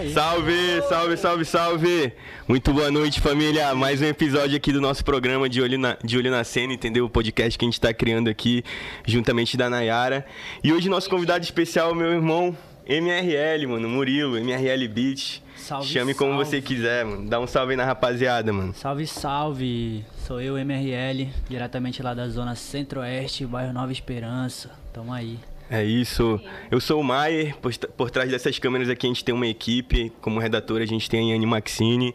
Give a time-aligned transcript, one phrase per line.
[0.00, 0.12] aí.
[0.12, 2.12] Salve, salve, salve, salve!
[2.48, 3.74] Muito boa noite, família.
[3.74, 7.04] Mais um episódio aqui do nosso programa de Olho na, de Olho na Cena, entendeu?
[7.04, 8.64] O podcast que a gente tá criando aqui,
[9.06, 10.24] juntamente da Nayara.
[10.64, 15.42] E hoje nosso convidado especial é meu irmão MRL, mano, Murilo, MRL Beach.
[15.56, 16.46] Salve, Chame como salve.
[16.46, 17.28] você quiser, mano.
[17.28, 18.72] Dá um salve aí na rapaziada, mano.
[18.74, 20.04] Salve, salve!
[20.26, 24.70] Sou eu, MRL, diretamente lá da zona centro-oeste, bairro Nova Esperança.
[24.94, 25.38] Tamo aí.
[25.70, 26.40] É isso.
[26.70, 27.56] Eu sou o Maier.
[27.58, 30.10] Por, por trás dessas câmeras aqui a gente tem uma equipe.
[30.20, 32.14] Como redatora a gente tem a Anne Maxine,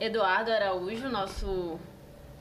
[0.00, 1.78] Eduardo Araújo, nosso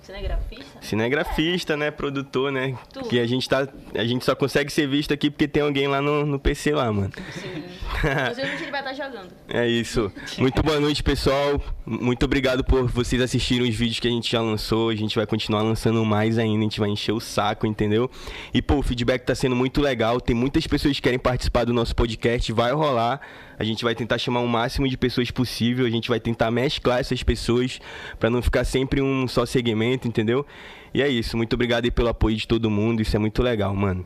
[0.08, 0.82] cinegrafista.
[0.82, 1.92] cinegrafista, né?
[1.92, 2.78] Produtor, né?
[2.94, 3.10] Tudo.
[3.10, 3.68] Que a gente tá.
[3.94, 6.92] A gente só consegue ser visto aqui porque tem alguém lá no, no PC lá,
[6.92, 7.12] mano.
[7.34, 7.64] Sim.
[8.32, 9.30] Inclusive, ele vai estar jogando.
[9.50, 10.12] É isso.
[10.38, 11.62] Muito boa noite, pessoal.
[11.86, 14.90] Muito obrigado por vocês assistirem os vídeos que a gente já lançou.
[14.90, 16.60] A gente vai continuar lançando mais ainda.
[16.60, 18.10] A gente vai encher o saco, entendeu?
[18.54, 20.22] E, pô, o feedback tá sendo muito legal.
[20.22, 22.52] Tem muitas pessoas que querem participar do nosso podcast.
[22.54, 23.22] Vai rolar.
[23.60, 25.86] A gente vai tentar chamar o máximo de pessoas possível.
[25.86, 27.80] A gente vai tentar mesclar essas pessoas
[28.20, 30.46] pra não ficar sempre um só segmento, entendeu?
[30.94, 31.36] E é isso.
[31.36, 33.02] Muito obrigado aí pelo apoio de todo mundo.
[33.02, 34.06] Isso é muito legal, mano.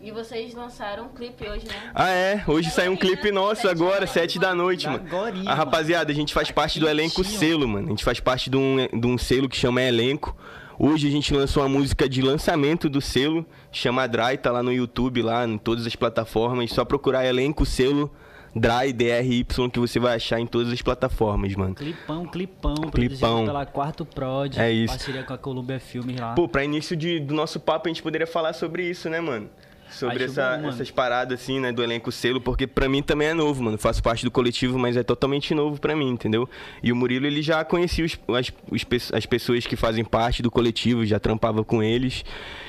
[0.00, 1.90] E vocês lançaram um clipe hoje, né?
[1.94, 2.44] Ah, é?
[2.46, 5.02] Hoje saiu um clipe nosso Sete agora, sete da noite, mano.
[5.06, 7.86] Agorinha, A rapaziada, a gente faz parte do elenco selo, mano.
[7.86, 10.36] A gente faz parte de um, de um selo que chama Elenco.
[10.78, 14.72] Hoje a gente lançou uma música de lançamento do selo, chama Dry, tá lá no
[14.72, 16.70] YouTube, lá em todas as plataformas.
[16.70, 18.12] Só procurar Elenco Selo
[18.54, 21.74] Dry, DRY, que você vai achar em todas as plataformas, mano.
[21.74, 23.44] Clipão, clipão, Clipão.
[23.44, 24.56] pela Quarto Prod.
[24.58, 24.94] É isso.
[24.94, 26.34] Parceria com a Columbia Filmes lá.
[26.34, 29.48] Pô, pra início de- do nosso papo, a gente poderia falar sobre isso, né, mano?
[29.90, 33.34] Sobre essa- bom, essas paradas, assim, né, do elenco selo, porque pra mim também é
[33.34, 33.78] novo, mano.
[33.78, 36.48] Faço parte do coletivo, mas é totalmente novo pra mim, entendeu?
[36.82, 40.50] E o Murilo, ele já conhecia os- as, os as pessoas que fazem parte do
[40.50, 42.24] coletivo, já trampava com eles.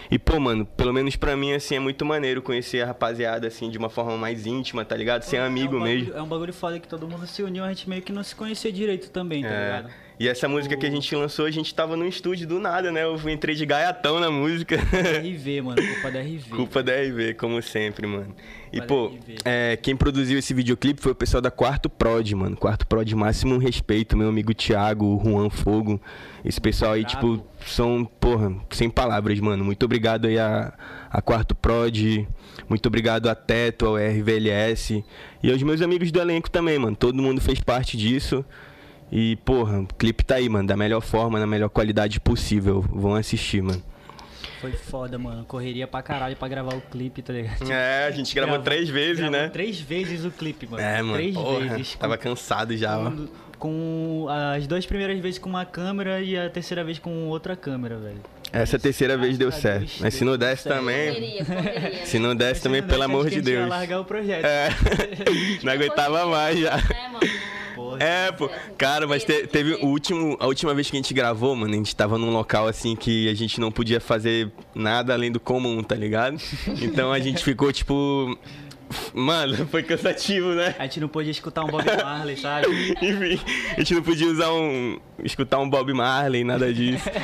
[0.10, 3.70] E, pô, mano, pelo menos pra mim, assim, é muito maneiro conhecer a rapaziada, assim,
[3.70, 5.24] de uma forma mais íntima, tá ligado?
[5.24, 6.14] Ser amigo é um bagulho, mesmo.
[6.18, 8.36] É um bagulho foda que todo mundo se uniu, a gente meio que não se
[8.36, 9.66] conhecia direito também, tá É.
[9.78, 10.06] ligado?
[10.18, 13.04] E essa música que a gente lançou, a gente tava no estúdio do nada, né?
[13.04, 14.78] Eu entrei de gaiatão na música.
[15.22, 16.50] RV, mano, culpa da RV.
[16.52, 18.34] Culpa da RV, como sempre, mano.
[18.72, 19.12] E, pô,
[19.44, 22.56] é, quem produziu esse videoclipe foi o pessoal da Quarto Prod, mano.
[22.56, 24.16] Quarto Prod, máximo respeito.
[24.16, 26.00] Meu amigo Thiago, o Juan Fogo.
[26.46, 29.64] Esse pessoal aí, tipo, são, porra, sem palavras, mano.
[29.64, 30.74] Muito obrigado aí a,
[31.10, 32.28] a Quarto Prod.
[32.70, 35.04] Muito obrigado a Teto, ao RVLS.
[35.42, 36.96] E aos meus amigos do elenco também, mano.
[36.96, 38.46] Todo mundo fez parte disso.
[39.12, 40.68] E, porra, o clipe tá aí, mano.
[40.68, 42.82] Da melhor forma, na melhor qualidade possível.
[42.82, 43.84] Vão assistir, mano.
[44.62, 45.46] Foi foda, mano.
[45.46, 47.72] Correria pra caralho pra gravar o clipe, tá ligado?
[47.72, 49.50] É, a gente gravou três vezes, gravou né?
[49.50, 50.82] Três vezes o clipe, mano.
[50.82, 51.14] É, mano.
[51.14, 51.96] Três porra, vezes.
[51.96, 53.12] Tava cansado já, ó.
[53.58, 57.98] Com, as duas primeiras vezes com uma câmera e a terceira vez com outra câmera,
[57.98, 58.22] velho.
[58.52, 59.92] Essa terceira vez deu Graças a certo.
[60.02, 61.14] Mas se não desse também.
[61.14, 62.06] Correria, correria.
[62.06, 63.70] Se não desse também, pelo amor acho que de a gente ia Deus.
[63.70, 64.46] largar o projeto.
[64.46, 64.70] É.
[65.64, 66.72] Não aguentava mais já.
[66.78, 68.00] É, mano.
[68.00, 68.50] É, pô.
[68.78, 71.78] Cara, mas te- teve o último, a última vez que a gente gravou, mano, a
[71.78, 75.82] gente tava num local assim que a gente não podia fazer nada além do comum,
[75.84, 76.38] tá ligado?
[76.82, 78.38] Então a gente ficou tipo.
[79.14, 80.76] Mano, foi cansativo, né?
[80.78, 82.68] A gente não podia escutar um Bob Marley, sabe?
[83.02, 83.40] Enfim,
[83.76, 85.00] a gente não podia usar um.
[85.24, 87.10] escutar um Bob Marley, nada disso.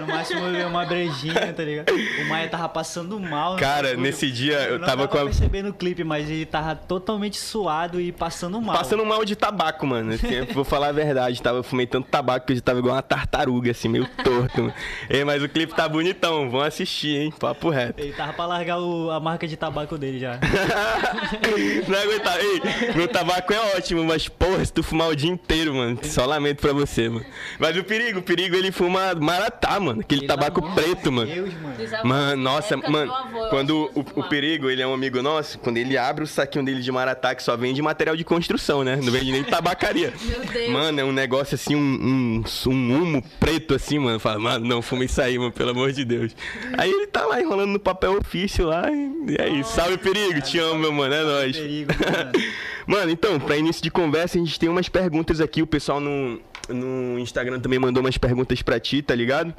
[0.00, 1.92] No máximo uma brejinha, tá ligado?
[1.92, 3.54] O Maia tava passando mal.
[3.54, 5.24] no Cara, nesse dia eu não tava dava com a.
[5.24, 8.76] percebendo o clipe, mas ele tava totalmente suado e passando mal.
[8.76, 10.12] Passando mal de tabaco, mano.
[10.12, 11.40] Assim, eu vou falar a verdade.
[11.42, 14.62] Tava eu fumei tanto tabaco que eu tava igual uma tartaruga, assim, meio torto.
[14.62, 14.74] mano.
[15.08, 16.50] Ei, mas o clipe tá bonitão.
[16.50, 17.32] Vão assistir, hein?
[17.38, 18.00] Papo reto.
[18.00, 20.38] Ele tava pra largar o- a marca de tabaco dele já.
[21.88, 22.38] Não aguentar.
[22.40, 22.60] Ei,
[22.94, 26.60] meu tabaco é ótimo, mas porra, se tu fumar o dia inteiro, mano, só lamento
[26.60, 27.24] pra você, mano.
[27.58, 30.00] Mas o perigo, o perigo ele fuma maratá, mano.
[30.00, 31.30] Aquele Pelo tabaco preto, de mano.
[31.32, 31.74] Deus, mano.
[31.76, 35.76] Bisavô, Mano, nossa, mano, avô, quando o, o perigo, ele é um amigo nosso, quando
[35.76, 38.96] ele abre o saquinho dele de maratá, que só vende material de construção, né?
[38.96, 40.12] Não vende nem tabacaria.
[40.22, 40.70] Meu Deus.
[40.70, 44.18] Mano, é um negócio assim, um, um, um humo preto assim, mano.
[44.18, 46.34] Fala, mano, não fuma isso aí, mano, pelo amor de Deus.
[46.76, 49.72] Aí ele tá lá enrolando no papel ofício lá e é isso.
[49.72, 51.56] Salve, perigo, te amo, meu mano, é nóis.
[51.56, 52.32] Perigo, mano.
[52.86, 55.62] Mano, então, pra início de conversa, a gente tem umas perguntas aqui.
[55.62, 56.38] O pessoal no,
[56.68, 59.54] no Instagram também mandou umas perguntas pra ti, tá ligado?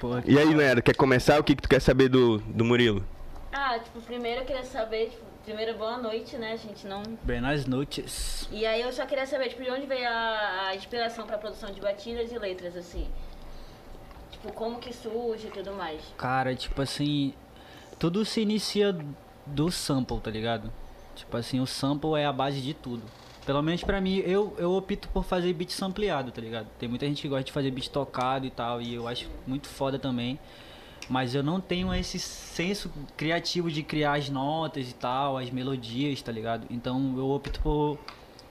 [0.00, 1.40] Porra, E aí, Nera, quer começar?
[1.40, 3.04] O que, que tu quer saber do, do Murilo?
[3.52, 6.86] Ah, tipo, primeiro eu queria saber, tipo, primeiro boa noite, né, gente?
[6.86, 7.02] Não.
[7.24, 8.48] Buenas noites.
[8.52, 11.72] E aí eu só queria saber, tipo, de onde veio a, a inspiração pra produção
[11.72, 13.08] de batidas e letras, assim.
[14.30, 16.00] Tipo, como que surge e tudo mais.
[16.16, 17.34] Cara, tipo assim,
[17.98, 18.96] tudo se inicia
[19.54, 20.72] do sample, tá ligado?
[21.14, 23.02] Tipo assim, o sample é a base de tudo.
[23.44, 26.66] Pelo menos pra mim, eu, eu opto por fazer beat sampleado, tá ligado?
[26.78, 29.68] Tem muita gente que gosta de fazer beat tocado e tal, e eu acho muito
[29.68, 30.38] foda também.
[31.08, 36.20] Mas eu não tenho esse senso criativo de criar as notas e tal, as melodias,
[36.20, 36.66] tá ligado?
[36.68, 37.98] Então eu opto por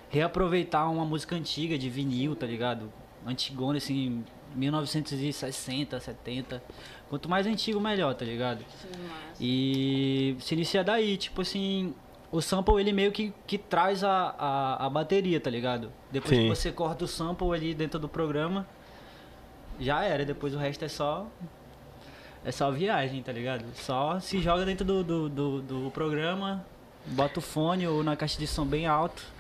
[0.10, 2.92] reaproveitar uma música antiga de vinil, tá ligado?
[3.26, 4.24] Antigona, assim,
[4.56, 6.64] 1960, 70.
[7.10, 8.60] Quanto mais antigo, melhor, tá ligado?
[8.60, 9.38] Sim, massa.
[9.40, 11.94] E se inicia daí, tipo assim,
[12.32, 15.92] o sample ele meio que, que traz a, a, a bateria, tá ligado?
[16.12, 16.44] Depois Sim.
[16.44, 18.68] que você corta o sample ali dentro do programa,
[19.80, 21.28] já era, depois o resto é só.
[22.44, 23.66] É só viagem, tá ligado?
[23.74, 26.66] Só se joga dentro do, do, do, do programa,
[27.08, 29.37] bota o fone ou na caixa de som bem alto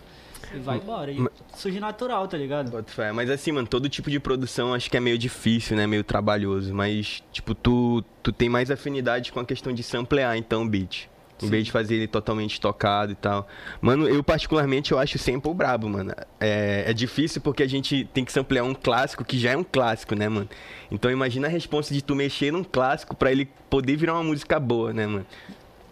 [0.54, 1.12] e vai embora.
[1.12, 2.72] E Ma- surge natural, tá ligado?
[2.72, 3.12] Boto fé.
[3.12, 5.88] Mas assim, mano, todo tipo de produção acho que é meio difícil, né?
[5.88, 6.74] Meio trabalhoso.
[6.74, 11.10] Mas, tipo, tu, tu tem mais afinidade com a questão de samplear, então, o beat.
[11.40, 11.52] Em Sim.
[11.52, 13.48] vez de fazer ele totalmente tocado e tal.
[13.80, 16.12] Mano, eu particularmente eu acho sample brabo, mano.
[16.40, 19.64] É, é difícil porque a gente tem que samplear um clássico que já é um
[19.64, 20.50] clássico, né, mano?
[20.90, 24.60] Então imagina a resposta de tu mexer num clássico pra ele poder virar uma música
[24.60, 25.28] boa, né, mano?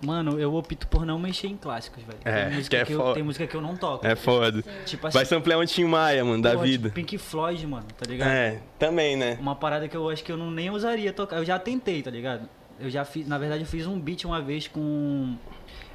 [0.01, 2.19] Mano, eu opto por não mexer em clássicos, velho.
[2.25, 4.05] É, tem, música que é que eu, tem música que eu não toco.
[4.05, 4.63] É foda.
[4.85, 6.89] Tipo assim, Vai samplear um Tim Maia, mano, da Porra, vida.
[6.89, 8.27] Tipo Pink Floyd, mano, tá ligado?
[8.27, 9.37] É, também, né?
[9.39, 11.37] Uma parada que eu acho que eu não, nem usaria tocar.
[11.37, 12.47] Eu já tentei, tá ligado?
[12.79, 15.35] Eu já fiz, na verdade, eu fiz um beat uma vez com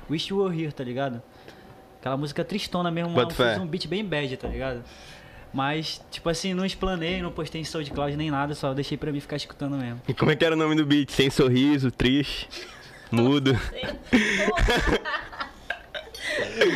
[0.08, 1.22] Wish You Were Here, tá ligado?
[2.00, 4.82] Aquela música tristona mesmo, Boto eu fiz um beat bem bad, tá ligado?
[5.52, 9.20] Mas, tipo assim, não explanei, não postei em SoundCloud nem nada, só deixei pra mim
[9.20, 10.00] ficar escutando mesmo.
[10.08, 11.10] E como é que era o nome do beat?
[11.10, 12.48] Sem sorriso, triste,
[13.10, 13.58] mudo.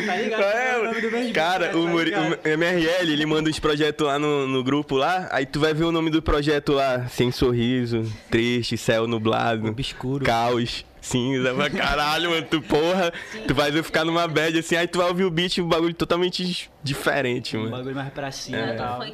[0.05, 0.39] Tá ligado?
[0.41, 2.39] Qual é, o nome do meu beat, Cara, tá o, Muri- ligado?
[2.43, 5.83] o MRL, ele manda uns projetos lá no, no grupo lá, aí tu vai ver
[5.85, 10.25] o nome do projeto lá, sem sorriso, triste, céu nublado, Obscuro.
[10.25, 13.13] caos, cinza, pra caralho, mano, tu porra,
[13.47, 16.69] tu vai ficar numa bad assim, aí tu vai ouvir o beat, um bagulho totalmente
[16.83, 17.71] diferente, Um mano.
[17.77, 18.73] bagulho mais pra cima É.
[18.73, 18.99] e tal.
[18.99, 19.09] Mas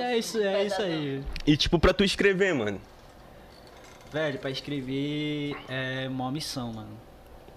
[0.00, 1.20] é assim, isso, é isso aí.
[1.46, 2.80] E tipo, pra tu escrever, mano.
[4.14, 6.96] Velho, pra escrever é mó missão, mano.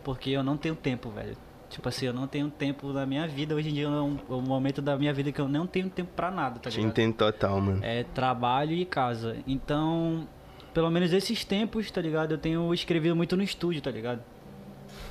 [0.03, 1.37] Porque eu não tenho tempo, velho.
[1.69, 3.53] Tipo assim, eu não tenho tempo na minha vida.
[3.53, 5.87] Hoje em dia é um, é um momento da minha vida que eu não tenho
[5.87, 6.89] tempo pra nada, tá Te ligado?
[6.89, 7.79] entendo total, mano.
[7.83, 9.37] É trabalho e casa.
[9.45, 10.27] Então,
[10.73, 12.31] pelo menos esses tempos, tá ligado?
[12.31, 14.23] Eu tenho escrevido muito no estúdio, tá ligado?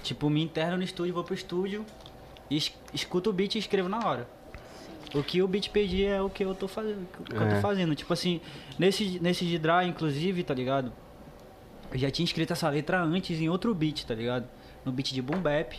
[0.03, 1.87] Tipo, me interno no estúdio, vou pro estúdio,
[2.51, 4.27] es- escuto o beat e escrevo na hora.
[5.15, 7.07] O que o beat pedir é o que eu tô fazendo.
[7.21, 7.55] O que eu É.
[7.55, 7.95] tô fazendo.
[7.95, 8.41] Tipo assim,
[8.77, 10.91] nesse, nesse de dry, inclusive, tá ligado?
[11.93, 14.47] Eu já tinha escrito essa letra antes em outro beat, tá ligado?
[14.85, 15.75] No beat de Boom Bap.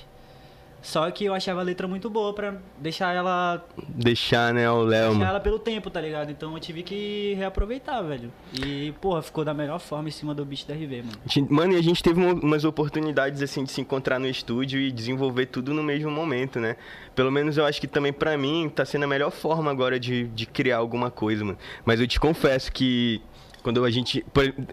[0.80, 5.09] Só que eu achava a letra muito boa pra deixar ela Deixar, né, o Léo,
[5.15, 6.30] deixar ela pelo tempo, tá ligado?
[6.30, 8.31] Então eu tive que reaproveitar, velho.
[8.54, 11.48] E, porra, ficou da melhor forma em cima do beat da RV, mano.
[11.50, 14.92] Mano, e a gente teve uma- umas oportunidades assim de se encontrar no estúdio e
[14.92, 16.77] desenvolver tudo no mesmo momento, né?
[17.15, 20.27] Pelo menos eu acho que também pra mim tá sendo a melhor forma agora de,
[20.27, 21.57] de criar alguma coisa, mano.
[21.83, 23.19] Mas eu te confesso que
[23.67, 24.23] quando a gente.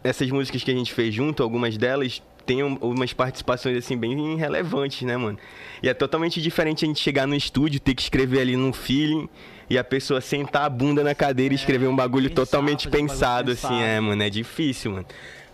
[0.04, 4.36] Essas músicas que a gente fez junto, algumas delas tem um- umas participações assim bem
[4.36, 5.36] relevantes, né, mano?
[5.82, 9.28] E é totalmente diferente a gente chegar no estúdio, ter que escrever ali num feeling
[9.68, 12.88] e a pessoa sentar a bunda na cadeira e escrever um bagulho pensar, totalmente fazer
[12.88, 13.82] um bagulho pensado, assim, pensado.
[13.82, 14.22] é, mano.
[14.22, 15.06] É difícil, mano.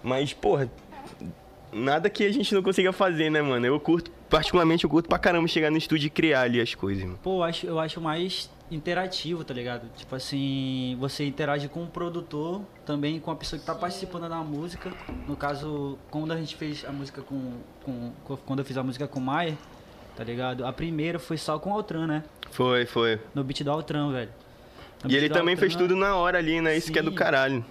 [0.02, 0.70] Mas, porra,
[1.72, 3.64] nada que a gente não consiga fazer, né, mano?
[3.64, 7.02] Eu curto, particularmente, eu curto pra caramba chegar no estúdio e criar ali as coisas,
[7.04, 7.18] mano.
[7.22, 9.88] Pô, eu acho, eu acho mais interativo, tá ligado?
[9.96, 14.36] Tipo assim, você interage com o produtor, também com a pessoa que tá participando da
[14.38, 14.92] música.
[15.26, 17.54] No caso, quando a gente fez a música com.
[17.84, 18.12] com
[18.46, 19.54] quando eu fiz a música com o Maier,
[20.16, 20.64] tá ligado?
[20.64, 22.24] A primeira foi só com o Altran, né?
[22.50, 23.20] Foi, foi.
[23.34, 24.30] No beat do Altran, velho.
[25.04, 26.76] No E ele também fez Altran- tudo na hora ali, né?
[26.76, 27.16] Isso que é do Sim.
[27.16, 27.64] caralho.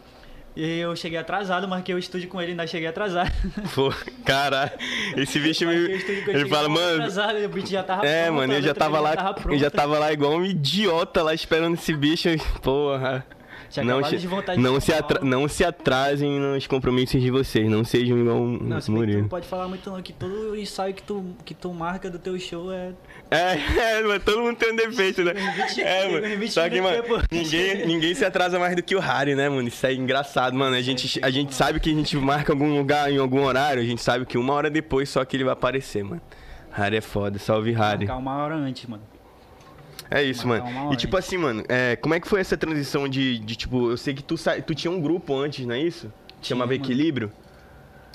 [0.56, 3.32] E eu cheguei atrasado, marquei o estúdio com ele, ainda cheguei atrasado.
[3.75, 3.94] Pô,
[4.25, 4.72] caralho.
[5.15, 5.74] Esse bicho me.
[5.74, 6.96] Ele fala, mano.
[7.03, 9.15] Atrasado, o beat já tava É, pronto, mano, eu já tava lá.
[9.15, 12.29] tava eu já tava lá igual um idiota lá esperando esse bicho.
[12.62, 13.25] Porra.
[13.70, 14.27] Tinha Não, de
[14.58, 18.82] não, se atra- não se atrasem nos compromissos de vocês, não sejam igual um Não,
[18.82, 19.22] se Murilo.
[19.22, 22.38] não pode falar muito não, que todo ensaio que tu, que tu marca do teu
[22.39, 22.94] show é...
[23.31, 25.33] É, é, todo mundo tem um defeito, né?
[25.77, 26.39] É, mano.
[26.39, 27.24] 20 Só que, mano, depois.
[27.31, 29.67] ninguém, ninguém se atrasa mais do que o Harry, né, mano?
[29.67, 30.75] Isso é engraçado, mano.
[30.75, 33.86] A gente, a gente sabe que a gente marca algum lugar, em algum horário, a
[33.86, 36.21] gente sabe que uma hora depois só que ele vai aparecer, mano.
[36.71, 38.05] Harry é foda, salve Harry.
[38.05, 39.03] Marcar uma hora antes, mano.
[40.12, 40.91] É isso, mano.
[40.91, 43.98] E tipo assim, mano, é, como é que foi essa transição de, de tipo, eu
[43.98, 46.12] sei que tu, tu tinha um grupo antes, não é isso?
[46.41, 46.74] Chamava.
[46.74, 47.31] Equilíbrio?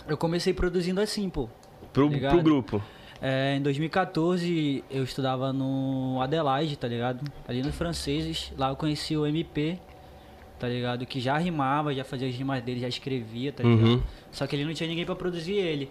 [0.09, 1.49] Eu comecei produzindo assim, pô.
[1.93, 2.33] Pro, Ligado?
[2.33, 2.83] pro grupo.
[3.21, 7.25] É, em 2014 eu estudava no Adelaide, tá ligado?
[7.47, 8.53] Ali nos franceses.
[8.57, 9.79] Lá eu conheci o MP,
[10.59, 11.07] tá ligado?
[11.07, 13.87] Que já rimava, já fazia as rimas dele, já escrevia, tá ligado?
[13.87, 14.03] Uhum.
[14.31, 15.91] Só que ele não tinha ninguém pra produzir ele.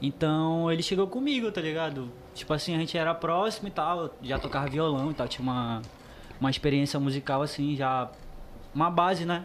[0.00, 2.10] Então ele chegou comigo, tá ligado?
[2.34, 5.80] Tipo assim, a gente era próximo e tal, já tocava violão e tal, tinha uma,
[6.40, 8.10] uma experiência musical assim, já.
[8.74, 9.44] Uma base, né?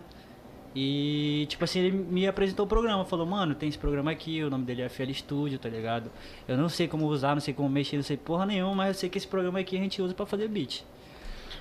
[0.74, 4.50] E, tipo assim, ele me apresentou o programa, falou, mano, tem esse programa aqui, o
[4.50, 6.10] nome dele é FL Studio, tá ligado?
[6.48, 8.94] Eu não sei como usar, não sei como mexer, não sei porra nenhuma, mas eu
[9.02, 10.84] sei que esse programa aqui a gente usa pra fazer beat.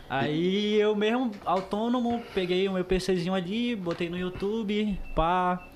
[0.08, 5.66] Aí eu mesmo, autônomo, peguei o meu PCzinho ali, botei no YouTube, pá.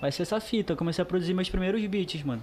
[0.00, 0.72] Vai ser essa fita.
[0.72, 2.42] Eu comecei a produzir meus primeiros beats, mano.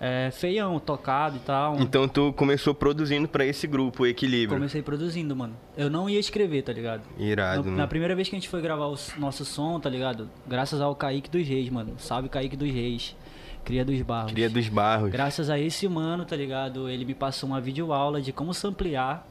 [0.00, 1.78] É, feião, tocado e tal.
[1.78, 4.58] Então tu começou produzindo pra esse grupo, o Equilíbrio.
[4.58, 5.54] Comecei produzindo, mano.
[5.76, 7.02] Eu não ia escrever, tá ligado?
[7.18, 10.30] Irado, Na, na primeira vez que a gente foi gravar o nosso som, tá ligado?
[10.46, 11.96] Graças ao Kaique dos Reis, mano.
[11.98, 13.14] Salve Kaique dos Reis.
[13.62, 14.32] Cria dos Barros.
[14.32, 15.10] Cria dos Barros.
[15.10, 16.88] Graças a esse mano, tá ligado?
[16.88, 19.26] Ele me passou uma videoaula de como samplear,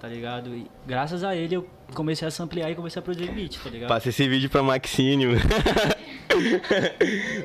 [0.00, 0.52] tá ligado?
[0.52, 3.88] E graças a ele eu comecei a samplear e comecei a produzir beat, tá ligado?
[3.88, 5.30] Passa esse vídeo pra Maxínio.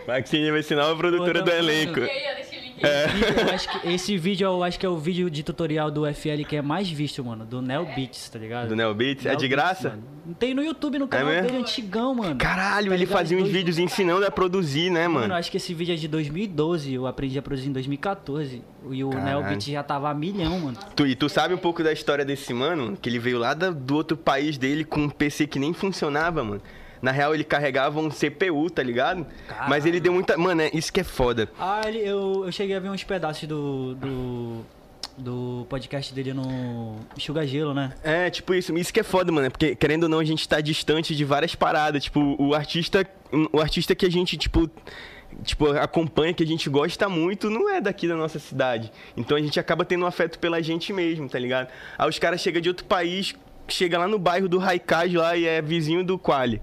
[0.07, 2.01] Maxínio vai ser nova produtora Pô, do elenco.
[2.01, 2.43] Aí,
[2.83, 3.47] eu deixei o link.
[3.49, 6.43] Eu acho que esse vídeo eu acho que é o vídeo de tutorial do FL
[6.47, 7.45] que é mais visto, mano.
[7.45, 8.69] Do Neo Beats, tá ligado?
[8.69, 9.25] Do Neo Beats?
[9.25, 9.89] É Neo de Beats, graça?
[9.89, 10.03] mano.
[10.39, 11.47] Tem no YouTube, no canal mesmo?
[11.47, 12.37] dele, antigão, mano.
[12.37, 15.33] Caralho, Tá ele fazia uns Dois- vídeos ensinando a produzir, né, Mano, mano?
[15.33, 18.61] acho que esse vídeo é de 2012, eu aprendi a produzir em 2014.
[18.89, 19.39] E o Caralho.
[19.41, 20.77] Neo Beats já tava a milhão, mano.
[20.95, 22.97] Tu, e tu sabe um pouco da história desse mano?
[23.01, 26.61] Que ele veio lá do outro país dele com um PC que nem funcionava, mano.
[27.03, 29.27] Na real, ele carregava um CPU, tá ligado?
[29.67, 30.37] Mas ele deu muita.
[30.37, 31.49] Mano, é isso que é foda.
[31.59, 34.65] Ah, ele, eu, eu cheguei a ver uns pedaços do, do,
[35.17, 37.91] do podcast dele no Sugar Gelo, né?
[38.01, 38.73] É, tipo isso.
[38.77, 39.51] Isso que é foda, mano.
[39.51, 42.05] Porque, querendo ou não, a gente tá distante de várias paradas.
[42.05, 43.05] Tipo, o artista.
[43.51, 44.71] O artista que a gente, tipo.
[45.43, 48.89] Tipo, acompanha, que a gente gosta muito, não é daqui da nossa cidade.
[49.17, 51.67] Então a gente acaba tendo um afeto pela gente mesmo, tá ligado?
[51.97, 53.35] Aí os caras chegam de outro país,
[53.67, 56.61] chega lá no bairro do Raikaj lá e é vizinho do Quali.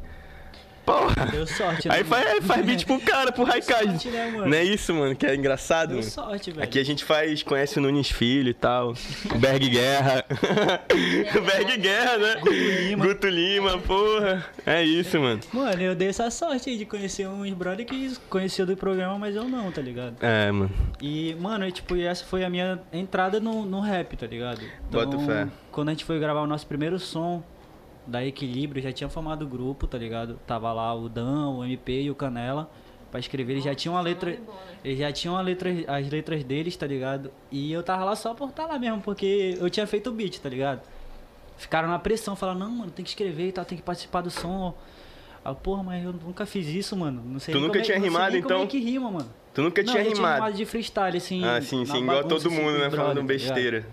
[0.85, 1.27] Porra!
[1.27, 1.95] Deu sorte, né?
[1.95, 3.85] Aí faz, faz beat pro cara, pro Raikaj.
[3.85, 4.47] sorte, né, mano?
[4.47, 6.65] Não é isso, mano, que é engraçado, Deu sorte, velho.
[6.65, 8.95] Aqui a gente faz, conhece o Nunes Filho e tal.
[9.35, 10.25] O Berg Guerra.
[11.37, 12.35] o Berg Guerra, né?
[12.41, 13.07] Guto Lima.
[13.07, 14.47] Guto Lima, porra.
[14.67, 15.41] É isso, mano.
[15.53, 19.37] Mano, eu dei essa sorte aí de conhecer uns brother que conhecia do programa, mas
[19.37, 20.17] eu não, tá ligado?
[20.21, 20.71] É, mano.
[21.01, 24.61] E, mano, tipo, essa foi a minha entrada no, no rap, tá ligado?
[24.91, 25.49] Bota fé.
[25.71, 27.43] Quando a gente foi gravar o nosso primeiro som
[28.07, 30.39] da Equilíbrio, já tinha formado o grupo, tá ligado?
[30.47, 32.71] Tava lá o Dan, o MP e o Canela
[33.11, 33.53] pra escrever.
[33.55, 34.39] Eles já tinham a letra.
[34.85, 37.31] Eles já tinham a letra, as letras deles, tá ligado?
[37.51, 40.39] E eu tava lá só por estar lá mesmo, porque eu tinha feito o beat,
[40.39, 40.81] tá ligado?
[41.59, 44.31] Ficaram na pressão, falaram, não, mano, tem que escrever e tal, tem que participar do
[44.31, 44.75] som.
[45.45, 47.23] Eu, porra, mas eu nunca fiz isso, mano.
[47.25, 48.63] Não sei Tu nunca como é- tinha sei rimado, Como então?
[48.63, 49.29] é que rima, mano?
[49.53, 50.53] Tu nunca Não, tinha eu rimado.
[50.55, 51.45] de freestyle, assim.
[51.45, 52.91] Ah, sim, sim, igual todo mundo, assim, né?
[52.91, 53.85] com Falando brother, tá ligado?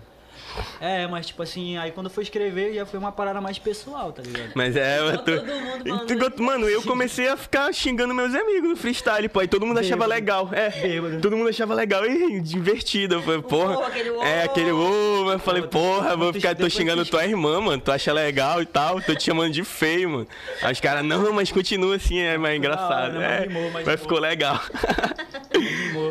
[0.80, 4.12] É, mas tipo assim, aí quando eu fui escrever já foi uma parada mais pessoal,
[4.12, 4.50] tá ligado?
[4.54, 5.24] Mas é, mas tu...
[5.24, 9.40] todo mundo Mano, eu comecei a ficar xingando meus amigos no freestyle, pô.
[9.40, 10.10] Aí todo mundo achava Bêbado.
[10.14, 10.48] legal.
[10.52, 11.20] É, Bêbado.
[11.20, 13.16] todo mundo achava legal e divertido.
[13.16, 13.86] Eu falei, porra.
[13.86, 14.08] Aquele.
[14.20, 15.32] É, aquele ô.
[15.32, 17.80] Eu falei, porra, vou ficar, tô xingando tu- tua irmã, mano.
[17.82, 19.00] Tu acha legal e tal.
[19.02, 20.28] Tô te chamando de feio, mano.
[20.62, 23.14] Aí os caras, não, mas continua assim, é mais engraçado.
[23.14, 24.60] não, mas É, rimou, mas mas ficou legal.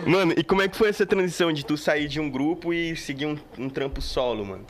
[0.05, 2.95] Mano, e como é que foi essa transição de tu sair de um grupo e
[2.95, 4.65] seguir um, um trampo solo, mano?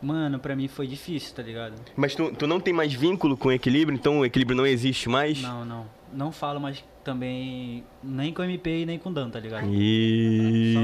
[0.00, 1.74] Mano, pra mim foi difícil, tá ligado?
[1.96, 5.08] Mas tu, tu não tem mais vínculo com o equilíbrio, então o equilíbrio não existe
[5.08, 5.42] mais?
[5.42, 5.86] Não, não.
[6.12, 9.66] Não falo mais também nem com MP e nem com Dan, tá ligado?
[9.72, 10.76] E...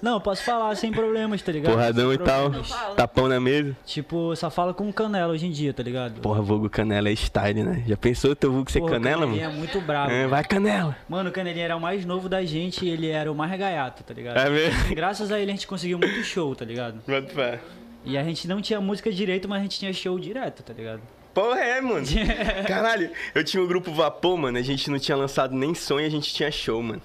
[0.00, 1.72] Não, eu posso falar sem problemas, tá ligado?
[1.72, 2.52] Porradão e tal.
[2.64, 2.94] fala.
[2.94, 3.76] Tapão na mesa.
[3.84, 6.20] Tipo, só falo com canela hoje em dia, tá ligado?
[6.20, 7.82] Porra, vulgo canela é style, né?
[7.86, 9.56] Já pensou teu vulgo ser Porra, canela, Canelinha mano?
[9.56, 10.10] é muito brabo.
[10.10, 10.96] É, vai canela.
[11.08, 14.02] Mano, o Canelinha era o mais novo da gente e ele era o mais gaiato,
[14.04, 14.36] tá ligado?
[14.38, 14.94] É mesmo?
[14.94, 17.00] Graças a ele a gente conseguiu muito show, tá ligado?
[17.06, 17.60] Bota fé.
[18.04, 21.00] E a gente não tinha música direito, mas a gente tinha show direto, tá ligado?
[21.34, 22.06] Porra, é, mano.
[22.66, 24.56] Caralho, eu tinha o grupo Vapor, mano.
[24.56, 27.02] A gente não tinha lançado nem e a gente tinha show, mano.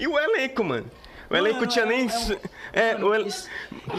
[0.00, 0.90] E o elenco, mano.
[1.30, 2.08] O elenco tinha nem.
[2.72, 3.48] é o el- isso-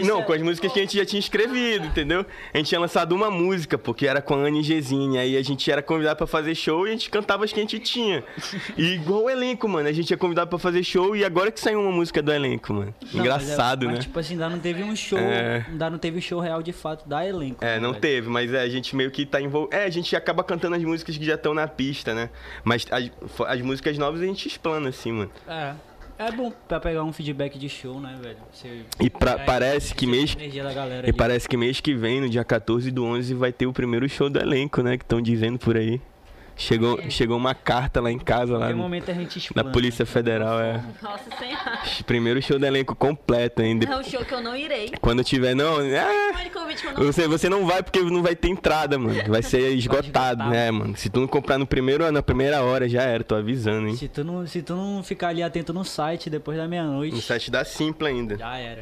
[0.04, 2.26] Não, com as músicas que a gente já tinha escrevido, entendeu?
[2.54, 5.18] A gente tinha lançado uma música, porque era com a Anne Gesine.
[5.18, 7.64] Aí a gente era convidado pra fazer show e a gente cantava as que a
[7.64, 8.24] gente tinha.
[8.78, 9.88] E igual o elenco, mano.
[9.88, 12.74] A gente é convidado pra fazer show e agora que saiu uma música do elenco,
[12.74, 12.94] mano.
[13.14, 13.94] Não, Engraçado, mas é- né?
[13.98, 15.20] Mas, tipo assim, ainda não teve um show.
[15.20, 15.66] É.
[15.68, 17.64] Ainda não teve um show real de fato da elenco.
[17.64, 18.02] É, né, não velho?
[18.02, 19.76] teve, mas é, a gente meio que tá envolvido.
[19.76, 22.30] É, a gente acaba cantando as músicas que já estão na pista, né?
[22.64, 23.10] Mas as,
[23.48, 25.32] as músicas novas a gente explana, assim, mano.
[25.48, 25.74] É.
[26.20, 28.36] É bom pra pegar um feedback de show, né, velho?
[28.52, 31.14] Você E pra- parece que mês- E ali.
[31.14, 34.30] parece que mês que vem, no dia 14 do 11, vai ter o primeiro show
[34.30, 34.98] do elenco, né?
[34.98, 36.02] Que estão dizendo por aí.
[36.60, 39.72] Chegou, chegou uma carta lá em casa, lá momento a gente na explana.
[39.72, 40.60] Polícia Federal.
[40.60, 40.84] É.
[41.02, 41.80] Nossa senhora.
[42.06, 43.86] Primeiro show do elenco completo ainda.
[43.86, 44.92] É um show que eu não irei.
[45.00, 45.80] Quando tiver, não.
[45.80, 46.04] É,
[46.36, 49.00] Olha o convite que eu não você, você não vai porque não vai ter entrada,
[49.00, 49.24] mano.
[49.30, 50.98] Vai ser esgotado, né, mano?
[50.98, 53.96] Se tu não comprar no primeiro, na primeira hora, já era, tô avisando, hein?
[53.96, 57.22] Se tu, não, se tu não ficar ali atento no site depois da meia-noite, No
[57.22, 58.38] site da Simpla ainda.
[58.38, 58.82] já era.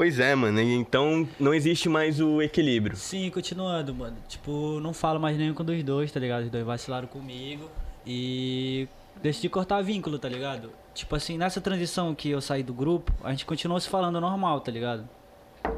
[0.00, 0.58] Pois é, mano.
[0.62, 2.96] Então não existe mais o equilíbrio.
[2.96, 4.16] Sim, continuando, mano.
[4.26, 6.44] Tipo, não falo mais nenhum com dos dois, tá ligado?
[6.44, 7.68] Os dois vacilaram comigo
[8.06, 8.88] e
[9.22, 10.70] decidi cortar vínculo, tá ligado?
[10.94, 14.62] Tipo assim, nessa transição que eu saí do grupo, a gente continuou se falando normal,
[14.62, 15.06] tá ligado?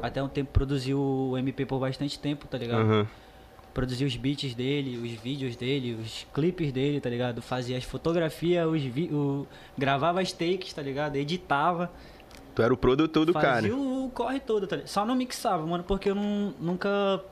[0.01, 2.79] Até um tempo produziu o MP por bastante tempo, tá ligado?
[2.79, 3.07] Aham.
[3.73, 7.41] Produzia os beats dele, os vídeos dele, os clipes dele, tá ligado?
[7.41, 9.45] Fazia as fotografias, os vi o...
[9.77, 11.17] gravava as takes, tá ligado?
[11.17, 11.91] Editava.
[12.55, 13.75] Tu era o produtor do fazia cara.
[13.75, 14.89] o corre todo, tá ligado?
[14.89, 17.23] Só não mixava, mano, porque eu não, nunca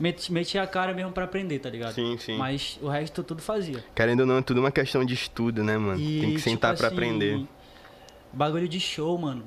[0.00, 1.94] meti, meti a cara mesmo pra aprender, tá ligado?
[1.94, 2.36] Sim, sim.
[2.36, 3.84] Mas o resto tudo fazia.
[3.94, 6.00] Querendo ou não, é tudo uma questão de estudo, né, mano?
[6.00, 7.46] E, Tem que sentar tipo pra assim, aprender.
[8.32, 9.44] Bagulho de show, mano.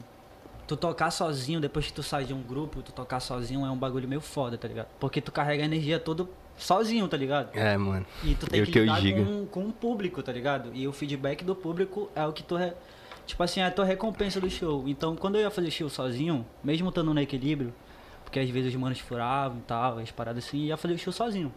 [0.68, 3.78] Tu tocar sozinho, depois que tu sai de um grupo, tu tocar sozinho é um
[3.78, 4.88] bagulho meio foda, tá ligado?
[5.00, 6.28] Porque tu carrega a energia toda
[6.58, 7.50] sozinho, tá ligado?
[7.54, 8.06] É, mano.
[8.24, 10.72] E tu tem que, que lidar com, com o público, tá ligado?
[10.74, 12.56] E o feedback do público é o que tu.
[12.56, 12.74] Re...
[13.32, 14.84] Tipo assim, é a tua recompensa do show.
[14.90, 17.74] Então, quando eu ia fazer show sozinho, mesmo estando no equilíbrio,
[18.26, 21.14] porque às vezes os manos furavam e tal, as paradas assim, ia fazer o show
[21.14, 21.54] sozinho.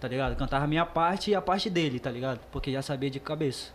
[0.00, 0.34] Tá ligado?
[0.36, 2.40] Cantava a minha parte e a parte dele, tá ligado?
[2.50, 3.72] Porque já sabia de cabeça.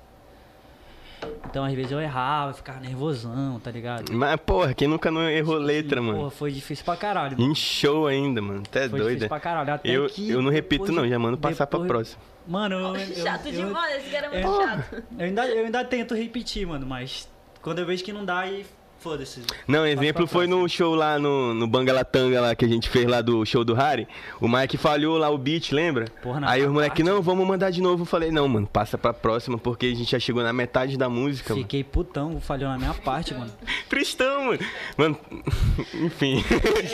[1.47, 4.11] Então, às vezes eu errava, ficava nervosão, tá ligado?
[4.13, 6.17] Mas, porra, quem nunca não errou E, letra, mano?
[6.17, 7.37] Porra, foi difícil pra caralho.
[7.37, 7.51] mano.
[7.51, 8.63] Em show ainda, mano.
[8.67, 9.07] Até Foi doido.
[9.09, 9.73] difícil pra caralho.
[9.73, 12.21] Até Eu, eu não repito, depois não, já mando passar pra depois- próxima.
[12.47, 15.03] Mano, eu, eu, Chato eu, demais, esse cara é muito eu- chato.
[15.17, 17.27] Eu ainda, eu ainda tento repetir, mano, mas
[17.61, 18.65] quando eu vejo que não dá, aí
[18.99, 19.41] foda-se.
[19.67, 23.05] Não, exemplo pra foi no show lá no, no Bangalatanga lá que a gente fez
[23.07, 24.07] lá do show do Harry.
[24.39, 26.05] O Mike falhou lá o beat, lembra?
[26.21, 26.73] Porra, Aí os parte.
[26.73, 28.03] moleques, não, vamos mandar de novo.
[28.03, 31.09] Eu falei, não, mano, passa pra próxima, porque a gente já chegou na metade da
[31.09, 31.63] música, mano.
[31.63, 33.51] Fiquei putão, falhou na minha parte, mano.
[33.89, 34.59] Tristão, mano.
[34.97, 35.19] Mano,
[35.93, 36.43] enfim.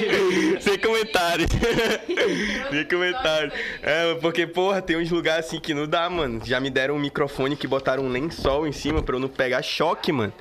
[0.59, 1.49] Sem comentários.
[2.71, 3.53] Sem comentários.
[3.81, 6.41] É, porque, porra, tem uns lugares assim que não dá, mano.
[6.43, 9.61] Já me deram um microfone que botaram um lençol em cima pra eu não pegar
[9.61, 10.33] choque, mano.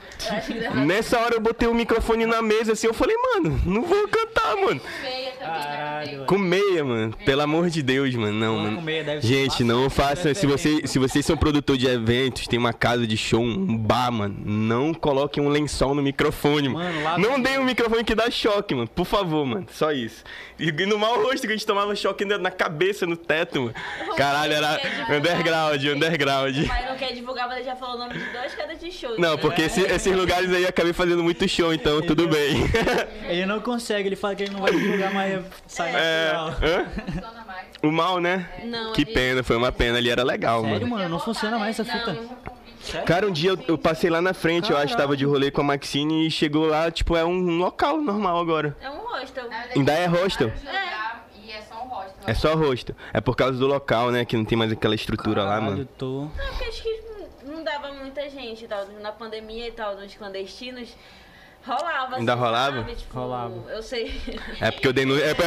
[0.87, 4.57] Nessa hora eu botei o microfone na mesa assim, eu falei, mano, não vou cantar,
[4.57, 4.81] mano.
[5.03, 5.77] Meia também, né?
[5.77, 6.25] Caralho.
[6.25, 7.15] Com meia, mano.
[7.27, 8.33] Pelo amor de Deus, mano.
[8.33, 8.77] Não, Porra, mano.
[8.77, 10.35] com meia deve ser Gente, não façam.
[10.35, 14.11] Se, você, se vocês são produtor de eventos, tem uma casa de show, um bar,
[14.11, 14.35] mano.
[14.45, 17.01] Não coloquem um lençol no microfone, mano.
[17.03, 18.89] Mano, não deem um microfone que dá choque, mano.
[18.89, 19.67] Por favor, mano.
[19.71, 20.25] Só isso.
[20.65, 23.75] E no mau rosto que a gente tomava choque na cabeça, no teto, mano.
[24.17, 26.67] Caralho, era underground, underground.
[26.69, 29.19] Pai não quer divulgar, mas ele já falou o nome de dois caras de show.
[29.19, 32.63] Não, porque esse- esses lugares aí eu acabei fazendo muito show, então tudo bem.
[33.29, 36.33] Ele não consegue, ele fala que ele não vai divulgar, mas sai É.
[36.33, 36.49] natural.
[36.63, 36.85] Hã?
[37.13, 37.67] Funciona mais.
[37.83, 38.49] O mal, né?
[38.65, 39.99] Não, Que ele- pena, foi uma pena.
[39.99, 40.91] Ali era legal, Sério, mano.
[40.97, 42.13] mano, não funciona mais essa fita.
[42.13, 42.31] Não,
[42.83, 43.07] Sério?
[43.07, 45.51] Cara, um dia eu, eu passei lá na frente, eu acho que tava de rolê
[45.51, 48.77] com a Maxine e chegou lá, tipo, é um local normal agora.
[48.81, 49.45] É um hostel.
[49.75, 50.53] Ainda é hostel?
[51.45, 52.15] E é só um hostel.
[52.27, 52.97] É só rosto.
[53.13, 54.25] É por causa do local, né?
[54.25, 55.89] Que não tem mais aquela estrutura lá, Caralho, mano.
[55.97, 56.23] tô...
[56.23, 57.03] Não, porque acho que
[57.45, 58.87] não dava muita gente e tal.
[59.01, 60.95] Na pandemia e tal, nos clandestinos,
[61.65, 62.17] rolava.
[62.17, 62.77] Ainda assim, rolava?
[62.77, 62.95] sabe?
[62.97, 63.71] Tipo, Rolava.
[63.71, 64.21] Eu sei.
[64.61, 65.25] É porque eu denuncio.
[65.25, 65.47] É pra...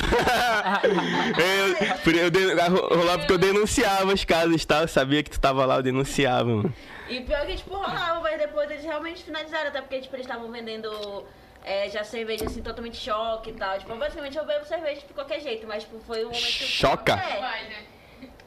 [2.06, 4.82] eu, eu den- Rolava porque eu denunciava as casas, tá?
[4.82, 6.74] Eu sabia que tu tava lá, eu denunciava, mano.
[7.08, 10.50] E pior que, tipo, rolava, mas depois eles realmente finalizaram, até porque, tipo, eles estavam
[10.50, 11.24] vendendo
[11.64, 13.78] é, já cerveja, assim, totalmente choque e tal.
[13.78, 16.64] Tipo, basicamente eu bebo cerveja de qualquer jeito, mas, tipo, foi um momento que...
[16.64, 17.14] Choca?
[17.14, 17.80] É,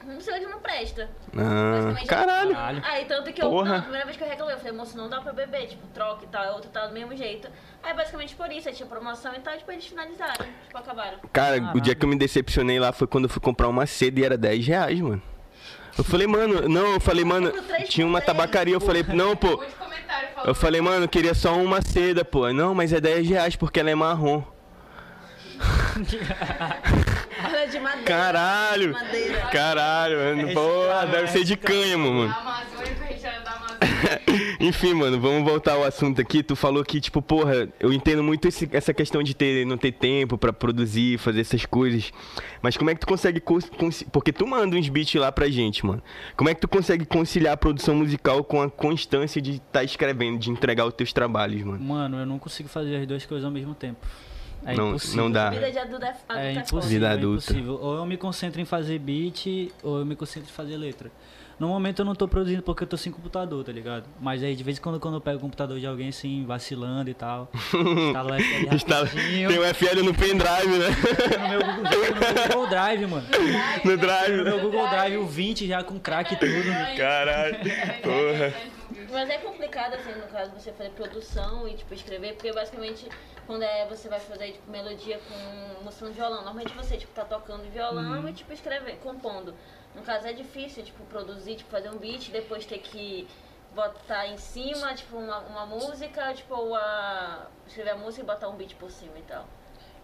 [0.05, 1.09] Não cerveja não presta.
[1.37, 2.51] Ah, caralho.
[2.53, 2.81] Caralho.
[2.85, 3.69] Aí, tanto que eu, Porra.
[3.69, 5.85] não, a primeira vez que eu reclamei, eu falei, moço, não dá pra beber, tipo,
[5.87, 7.47] troca e tal, a outra tá do mesmo jeito.
[7.81, 11.19] Aí, basicamente, por isso, aí tinha promoção e tal, tipo, eles finalizaram, tipo, acabaram.
[11.31, 11.81] Cara, o Caralho.
[11.81, 14.37] dia que eu me decepcionei lá foi quando eu fui comprar uma seda e era
[14.37, 15.21] 10 reais, mano.
[15.97, 17.51] Eu falei, mano, não, eu falei, mano,
[17.87, 19.63] tinha uma tabacaria, eu falei, não, pô.
[20.43, 22.51] Eu falei, mano, eu queria só uma seda, pô.
[22.51, 24.43] Não, mas é 10 reais porque ela é marrom.
[27.43, 28.05] Ela é de madeira.
[28.05, 28.93] Caralho!
[28.93, 29.41] Madeira.
[29.51, 30.53] Caralho, mano.
[30.53, 32.33] Porra, cara, deve ser de cânhamo, mano.
[32.39, 32.93] Amazônia.
[34.59, 36.41] Enfim, mano, vamos voltar ao assunto aqui.
[36.41, 39.91] Tu falou que, tipo, porra, eu entendo muito esse- essa questão de ter, não ter
[39.91, 42.11] tempo pra produzir, fazer essas coisas.
[42.61, 43.41] Mas como é que tu consegue.
[44.11, 46.01] Porque tu manda uns beats lá pra gente, mano.
[46.35, 49.83] Como é que tu consegue conciliar a produção musical com a constância de estar tá
[49.83, 51.83] escrevendo, de entregar os teus trabalhos, mano?
[51.83, 53.99] Mano, eu não consigo fazer as duas coisas ao mesmo tempo.
[54.65, 55.23] É Não- impossível.
[55.23, 55.49] não dá.
[55.49, 56.81] Vida de adulto é, adulto É é impossível.
[56.81, 57.79] Vida é impossível.
[57.81, 61.11] Ou eu me concentro em fazer beat, ou eu me concentro em fazer letra.
[61.59, 64.05] No momento eu não tô produzindo porque eu tô sem computador, tá ligado?
[64.19, 67.09] Mas aí de vez em quando, quando eu pego o computador de alguém assim, vacilando
[67.11, 70.87] e tal, instalo o FL Instala- Tem o FL no pendrive, né?
[71.39, 73.27] no meu Google, no Google Drive, mano.
[73.85, 74.35] No drive.
[74.37, 76.51] No meu Google Drive, o 20 já com crack e tudo.
[76.97, 77.55] Caralho.
[78.01, 78.53] Porra.
[79.13, 83.07] Mas é complicado, assim, no caso, você fazer produção e, tipo, escrever, porque basicamente,
[83.45, 87.69] quando é, você vai fazer, tipo, melodia com mostrando violão, normalmente você, tipo, tá tocando
[87.71, 89.53] violão e, tipo, escrever, compondo.
[89.93, 93.27] No caso, é difícil, tipo, produzir, tipo, fazer um beat, depois ter que
[93.75, 97.47] botar em cima, tipo, uma, uma música, tipo, a.
[97.67, 99.47] escrever a música e botar um beat por cima e tal.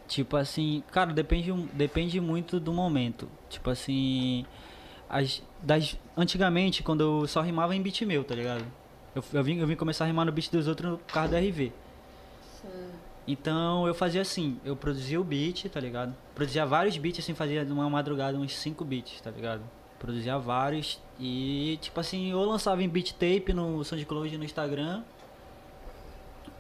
[0.07, 3.29] Tipo assim, cara, depende, depende muito do momento.
[3.47, 4.45] Tipo assim,
[5.07, 8.65] as, das, antigamente, quando eu só rimava em beat meu, tá ligado?
[9.15, 11.37] Eu, eu, vim, eu vim começar a rimar no beat dos outros por causa do
[11.37, 11.71] RV.
[13.27, 16.15] Então eu fazia assim, eu produzia o beat, tá ligado?
[16.33, 19.61] Produzia vários beats, assim, fazia numa madrugada uns 5 beats, tá ligado?
[19.99, 25.03] Produzia vários e, tipo assim, ou lançava em beat tape no SoundCloud e no Instagram,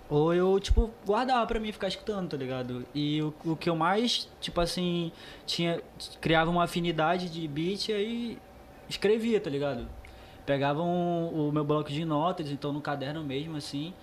[0.09, 2.85] ou eu, tipo, guardava pra mim ficar escutando, tá ligado?
[2.95, 5.11] E o, o que eu mais, tipo assim,
[5.45, 5.81] tinha.
[6.19, 8.37] Criava uma afinidade de beat e aí
[8.89, 9.87] escrevia, tá ligado?
[10.49, 13.93] Pegava um- o meu bloco de notas, então no caderno mesmo, assim,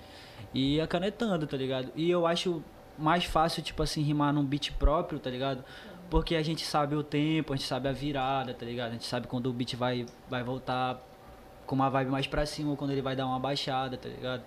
[0.54, 1.90] e ia canetando, tá ligado?
[1.96, 2.62] E eu acho
[2.96, 5.64] mais fácil, tipo assim, rimar num beat próprio, tá ligado?
[6.08, 8.90] Porque a gente sabe o tempo, a gente sabe a virada, tá ligado?
[8.90, 11.04] A gente sabe quando o beat vai, vai voltar
[11.66, 14.44] com uma vibe mais pra cima ou quando ele vai dar uma baixada, tá ligado?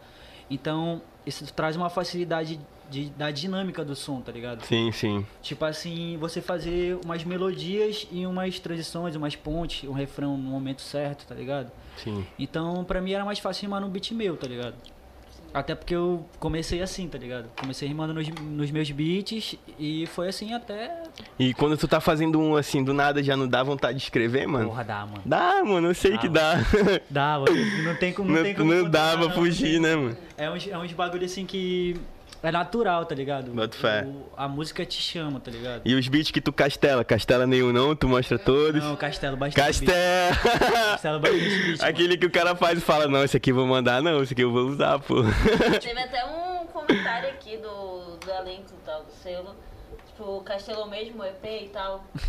[0.50, 2.58] Então, isso traz uma facilidade
[2.90, 4.64] de, da dinâmica do som, tá ligado?
[4.64, 5.28] Sim, sim.
[5.42, 10.82] Tipo assim, você fazer umas melodias e umas transições, umas pontes, um refrão no momento
[10.82, 11.70] certo, tá ligado?
[12.04, 12.26] Sim.
[12.38, 14.76] Então, pra mim era mais fácil rimar num beat meu, tá ligado?
[15.52, 17.50] Até porque eu comecei assim, tá ligado?
[17.60, 21.02] Comecei rimando nos, nos meus beats e foi assim até.
[21.40, 24.48] E quando tu tá fazendo um assim, do nada já não dá vontade de escrever,
[24.48, 24.68] mano?
[24.70, 25.22] Porra, dá, mano.
[25.26, 26.40] Dá, mano, eu sei Dá, que mano.
[26.40, 27.02] dá.
[27.10, 27.84] Dá, mano.
[27.84, 28.30] Não tem como.
[28.30, 30.16] Não, Não, tem como não dá pra fugir, né, mano?
[30.38, 31.96] É uns, é uns bagulho assim que
[32.42, 33.52] é natural, tá ligado?
[33.52, 34.04] Boto fé.
[34.06, 35.82] O- a música te chama, tá ligado?
[35.86, 37.04] E os beats que tu castela?
[37.04, 37.96] Castela nenhum não?
[37.96, 38.84] Tu mostra todos?
[38.84, 39.66] Não, Castelo, bastante.
[39.66, 40.36] Castela!
[40.92, 41.90] Castelo, bastante beat, mano.
[41.90, 44.34] Aquele que o cara faz e fala, não, esse aqui eu vou mandar, não, esse
[44.34, 45.16] aqui eu vou usar, pô.
[45.82, 49.56] Teve até um comentário aqui do, do elenco e tal, do selo.
[50.20, 52.04] Tipo, Castelou mesmo, EP e tal.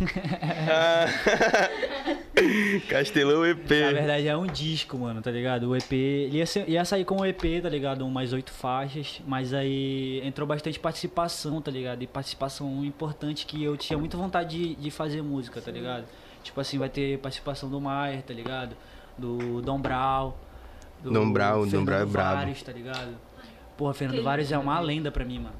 [2.87, 3.69] Castelão EP.
[3.69, 5.69] Na verdade é um disco, mano, tá ligado?
[5.69, 5.91] O EP.
[5.91, 8.07] Ele ia, ser- ia sair com o EP, tá ligado?
[8.07, 9.21] Umas oito faixas.
[9.27, 12.01] Mas aí entrou bastante participação, tá ligado?
[12.01, 16.05] E participação importante que eu tinha muita vontade de, de fazer música, tá ligado?
[16.43, 18.73] Tipo assim, vai ter participação do Maier, tá ligado?
[19.17, 20.39] Do Dom Brau.
[21.03, 22.35] Do Dom Brau, Dom Fernando Brau é brabo.
[22.37, 23.17] Vares, tá ligado?
[23.75, 25.55] Porra, Fernando Vares é uma lenda pra mim, mano.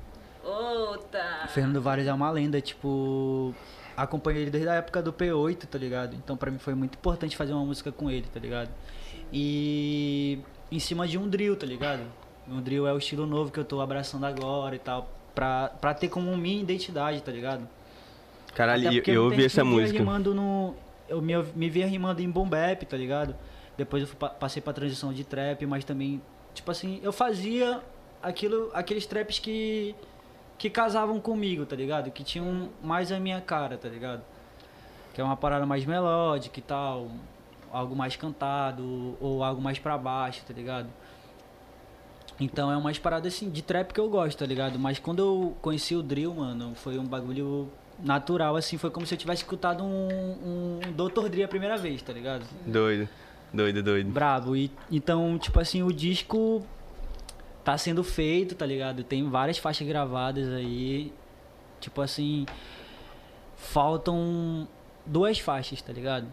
[0.91, 1.47] Outra!
[1.47, 3.53] Fernando Vares é uma lenda, tipo.
[3.95, 6.15] Acompanhei ele desde a época do P8, tá ligado?
[6.15, 8.69] Então pra mim foi muito importante fazer uma música com ele, tá ligado?
[9.31, 10.39] E
[10.71, 12.01] em cima de um drill, tá ligado?
[12.49, 15.09] Um drill é o estilo novo que eu tô abraçando agora e tal.
[15.35, 17.67] Pra, pra ter como minha identidade, tá ligado?
[18.53, 19.99] Caralho, eu, eu ouvi essa música.
[19.99, 20.75] Rimando no,
[21.07, 23.35] eu me, me via rimando em boom bap, tá ligado?
[23.77, 26.21] Depois eu fui pa- passei pra transição de trap, mas também,
[26.53, 27.79] tipo assim, eu fazia
[28.21, 29.95] aquilo, aqueles traps que
[30.61, 32.11] que casavam comigo, tá ligado?
[32.11, 34.21] Que tinham mais a minha cara, tá ligado?
[35.11, 37.09] Que é uma parada mais melódica e tal,
[37.71, 40.87] algo mais cantado ou algo mais pra baixo, tá ligado?
[42.39, 44.77] Então é umas paradas assim de trap que eu gosto, tá ligado?
[44.77, 49.15] Mas quando eu conheci o drill, mano, foi um bagulho natural, assim, foi como se
[49.15, 50.09] eu tivesse escutado um,
[50.45, 51.27] um Dr.
[51.27, 52.45] Dre a primeira vez, tá ligado?
[52.67, 53.09] Doido,
[53.51, 54.11] doido, doido.
[54.11, 54.55] Brabo.
[54.55, 56.63] E, então, tipo assim, o disco
[57.63, 59.03] tá sendo feito, tá ligado?
[59.03, 61.13] Tem várias faixas gravadas aí.
[61.79, 62.45] Tipo assim,
[63.55, 64.67] faltam
[65.05, 66.27] duas faixas, tá ligado?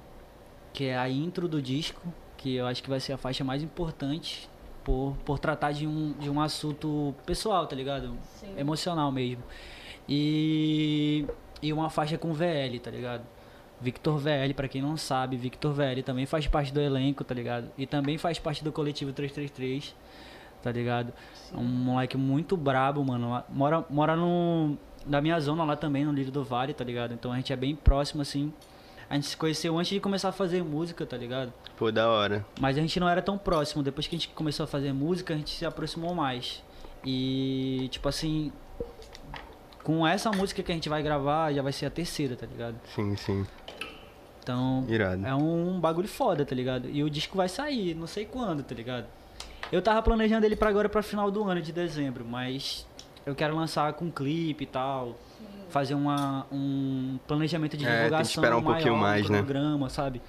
[0.72, 2.02] Que é a intro do disco,
[2.36, 4.48] que eu acho que vai ser a faixa mais importante
[4.84, 8.16] por, por tratar de um, de um assunto pessoal, tá ligado?
[8.22, 8.54] Sim.
[8.56, 9.42] Emocional mesmo.
[10.08, 11.26] E,
[11.62, 13.22] e uma faixa com VL, tá ligado?
[13.80, 17.70] Victor VL, pra quem não sabe, Victor VL também faz parte do elenco, tá ligado?
[17.78, 19.94] E também faz parte do coletivo 333,
[20.62, 21.12] tá ligado?
[21.52, 23.42] É um moleque muito brabo, mano.
[23.48, 27.14] Mora, mora no, na minha zona lá também, no Livro do Vale, tá ligado?
[27.14, 28.52] Então a gente é bem próximo, assim.
[29.10, 31.52] A gente se conheceu antes de começar a fazer música, tá ligado?
[31.76, 32.44] Pô, da hora.
[32.60, 33.82] Mas a gente não era tão próximo.
[33.82, 36.62] Depois que a gente começou a fazer música, a gente se aproximou mais.
[37.04, 38.52] E, tipo assim,
[39.82, 42.76] com essa música que a gente vai gravar, já vai ser a terceira, tá ligado?
[42.94, 43.46] Sim, sim.
[44.42, 45.26] Então, Irado.
[45.26, 46.88] é um bagulho foda, tá ligado?
[46.90, 49.06] E o disco vai sair, não sei quando, tá ligado?
[49.70, 52.86] Eu tava planejando ele pra agora, pra final do ano de dezembro, mas
[53.26, 55.16] eu quero lançar com clipe e tal.
[55.68, 59.38] Fazer uma, um planejamento de É, tem que divulgação esperar um maior, pouquinho mais, né?
[59.38, 60.22] programa, sabe?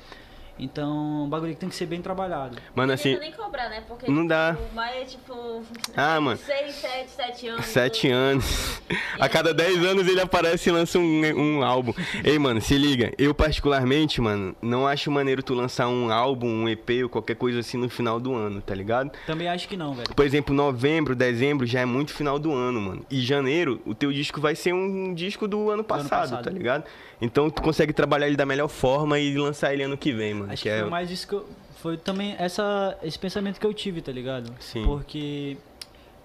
[0.60, 2.58] Então, um bagulho que tem que ser bem trabalhado.
[2.76, 3.84] Mano, Não assim, tenta nem cobrar, né?
[3.88, 4.58] Porque não dá.
[4.72, 5.63] O Maia é tipo.
[5.95, 6.38] Ah, mano.
[6.38, 7.65] 6, 7, 7 anos.
[7.65, 8.82] Sete anos.
[9.19, 11.22] A cada dez anos ele aparece e lança um,
[11.60, 11.93] um álbum.
[12.24, 13.12] Ei, mano, se liga.
[13.17, 17.60] Eu, particularmente, mano, não acho maneiro tu lançar um álbum, um EP ou qualquer coisa
[17.60, 19.12] assim no final do ano, tá ligado?
[19.26, 20.13] Também acho que não, velho.
[20.15, 23.06] Por exemplo, novembro, dezembro já é muito final do ano, mano.
[23.10, 26.43] E janeiro, o teu disco vai ser um disco do ano passado, passado.
[26.43, 26.84] tá ligado?
[27.22, 30.52] Então tu consegue trabalhar ele da melhor forma e lançar ele ano que vem, mano.
[30.54, 30.82] Acho que que é...
[30.82, 31.48] foi mais isso que eu.
[31.82, 34.54] Foi também essa, esse pensamento que eu tive, tá ligado?
[34.60, 34.84] Sim.
[34.86, 35.58] Porque.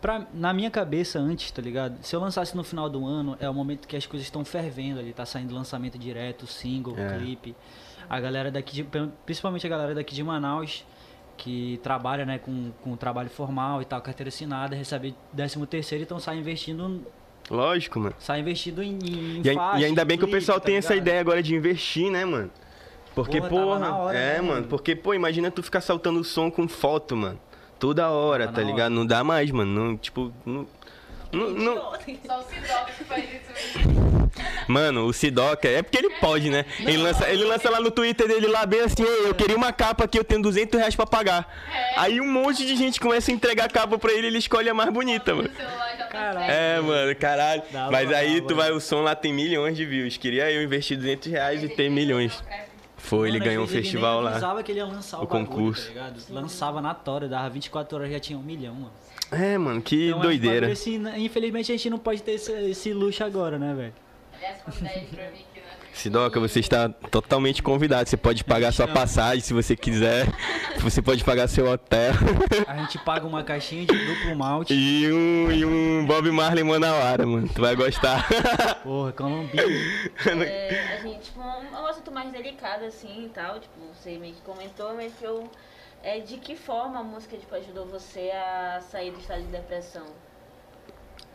[0.01, 1.97] Pra, na minha cabeça antes, tá ligado?
[2.03, 5.01] Se eu lançasse no final do ano, é o momento que as coisas estão fervendo
[5.01, 7.17] ali, tá saindo lançamento direto, single, É.
[7.19, 7.57] clipe.
[8.09, 8.89] A galera daqui de.
[9.25, 10.85] Principalmente a galera daqui de Manaus,
[11.37, 16.19] que trabalha, né, com, com trabalho formal e tal, carteira assinada, recebe 13 terceiro, então
[16.19, 17.03] sai investindo.
[17.51, 18.15] Lógico, mano.
[18.19, 20.67] Sai investindo em, em E, ai- faixa, e ainda em bem que o pessoal tá
[20.67, 21.07] tem essa ligado?
[21.09, 22.51] ideia agora de investir, né, mano?
[23.15, 24.67] Porque, Porra, porra, hora, é, né, mano, mano?
[24.67, 27.39] porque, pô, imagina tu ficar saltando o som com foto, mano.
[27.79, 28.93] Toda hora, Tava tá ligado?
[28.93, 29.71] Não dá mais, mano.
[29.73, 30.67] Não, tipo, não,
[31.35, 34.25] não, não- Só o Sidoca que faz isso.
[34.69, 36.65] Mano, o Sidoca, é porque ele pode, né?
[36.81, 39.73] Ele lança, ele lança lá no Twitter dele lá bem assim, "Ei, eu queria uma
[39.73, 41.47] capa aqui, eu tenho 200 reais pra pagar.
[41.73, 42.01] É.
[42.01, 44.75] Aí um monte de gente começa a entregar a capa pra ele, ele escolhe a
[44.75, 45.49] mais bonita, mano.
[45.49, 46.51] Tá Caralho.
[46.51, 47.63] É, mano, caralho.
[47.73, 48.57] Dá Mas aí tu mano.
[48.57, 50.17] vai, o som lá tem milhões de views.
[50.17, 52.43] Queria eu investir 200 reais e ter milhões.
[52.97, 54.31] Foi, ele Mano, às ganhou um ele festival lá.
[54.31, 55.83] avisava que ele ia lançar o, O bagulho, concurso.
[55.83, 56.21] tá ligado?
[56.31, 58.93] Lançava na tora, dava 24 horas já tinha um milhão, mano.
[59.33, 60.73] É, mano, que Então, é doideira.
[60.73, 61.15] assim, né?
[61.19, 63.93] infelizmente a gente não pode ter esse, esse luxo agora, né, velho?
[64.37, 65.05] Aliás, né?
[65.93, 68.09] Sidoca, você está totalmente convidado.
[68.09, 70.27] Você pode pagar sua passagem se você quiser.
[70.81, 72.13] Você pode pagar seu hotel.
[72.67, 74.75] A gente paga uma caixinha de duplo malte.
[74.75, 77.49] E um, e um Bob Marley Manauara, mano.
[77.49, 78.27] Tu vai gostar.
[78.83, 79.63] Porra, Colombinho.
[80.43, 84.35] É, a gente, tipo, um, um assunto mais delicado, assim, e tal, tipo, você meio
[84.35, 85.49] que comentou, mas que eu...
[86.05, 90.05] É, de que forma a música, tipo, ajudou você a sair do estado de depressão?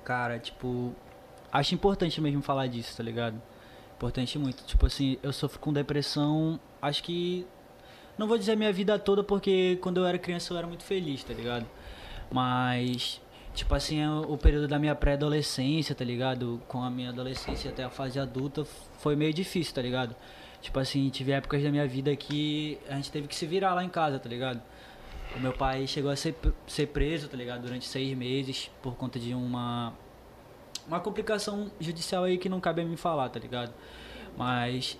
[0.06, 0.94] Cara, tipo,
[1.52, 3.42] acho importante mesmo falar disso, tá ligado?
[3.96, 4.64] Importante muito.
[4.66, 7.48] Tipo assim, eu sofro com depressão, acho que.
[8.16, 11.24] Não vou dizer minha vida toda, porque quando eu era criança eu era muito feliz,
[11.24, 11.66] tá ligado?
[12.32, 13.20] Mas,
[13.56, 16.62] tipo assim, o o período da minha pré-adolescência, tá ligado?
[16.68, 18.64] Com a minha adolescência até a fase adulta,
[19.00, 20.16] foi meio difícil, tá ligado?
[20.62, 23.84] Tipo assim, tive épocas da minha vida que a gente teve que se virar lá
[23.84, 24.62] em casa, tá ligado?
[25.36, 26.36] O meu pai chegou a ser,
[26.68, 27.62] ser preso, tá ligado?
[27.62, 29.94] Durante seis meses, por conta de uma
[30.88, 33.72] uma complicação judicial aí que não cabe a mim falar, tá ligado?
[34.36, 35.00] Mas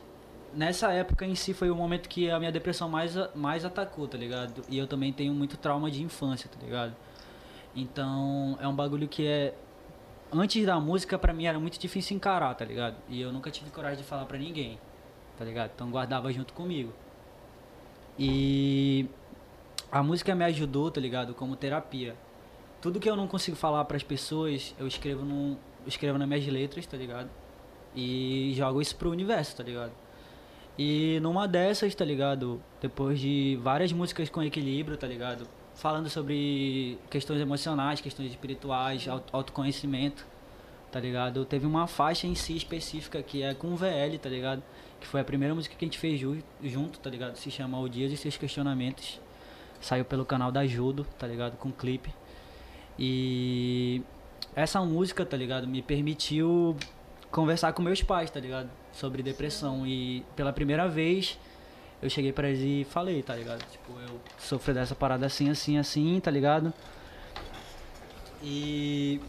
[0.54, 4.18] nessa época em si foi o momento que a minha depressão mais, mais atacou, tá
[4.18, 4.64] ligado?
[4.70, 6.96] E eu também tenho muito trauma de infância, tá ligado?
[7.76, 9.54] Então é um bagulho que é.
[10.32, 12.96] Antes da música, pra mim era muito difícil encarar, tá ligado?
[13.10, 14.78] E eu nunca tive coragem de falar pra ninguém,
[15.40, 15.72] tá ligado?
[15.74, 16.94] Então guardava junto comigo.
[18.18, 19.08] E
[19.92, 21.34] a música me ajudou, tá ligado?
[21.34, 22.16] Como terapia.
[22.82, 25.52] Tudo que eu não consigo falar pras pessoas, eu escrevo num,
[25.84, 27.30] eu escrevo nas minhas letras, tá ligado?
[27.96, 29.92] E jogo isso pro universo, tá ligado?
[30.78, 32.62] E numa dessas, tá ligado?
[32.82, 35.48] Depois de várias músicas com equilíbrio, tá ligado?
[35.76, 40.26] Falando sobre questões emocionais, questões espirituais, auto- autoconhecimento,
[40.92, 41.44] tá ligado?
[41.46, 44.64] Teve uma faixa em si específica que é com VL, tá ligado?
[45.00, 47.36] Que foi a primeira música que a gente fez ju- junto, tá ligado?
[47.38, 49.20] Se chama O Dias e Seus Questionamentos.
[49.82, 51.56] Saiu pelo canal da Judo, tá ligado?
[51.58, 52.14] Com clipe.
[52.98, 54.02] E
[54.56, 55.66] essa música, tá ligado?
[55.68, 56.76] Me permitiu
[57.32, 58.70] conversar com meus pais, tá ligado?
[58.92, 59.88] Sobre depressão.
[59.88, 61.40] E pela primeira vez
[62.02, 63.64] eu cheguei pra eles e falei, tá ligado?
[63.72, 66.74] Tipo, eu sofro dessa parada assim, assim, assim, tá ligado?
[68.44, 69.22] E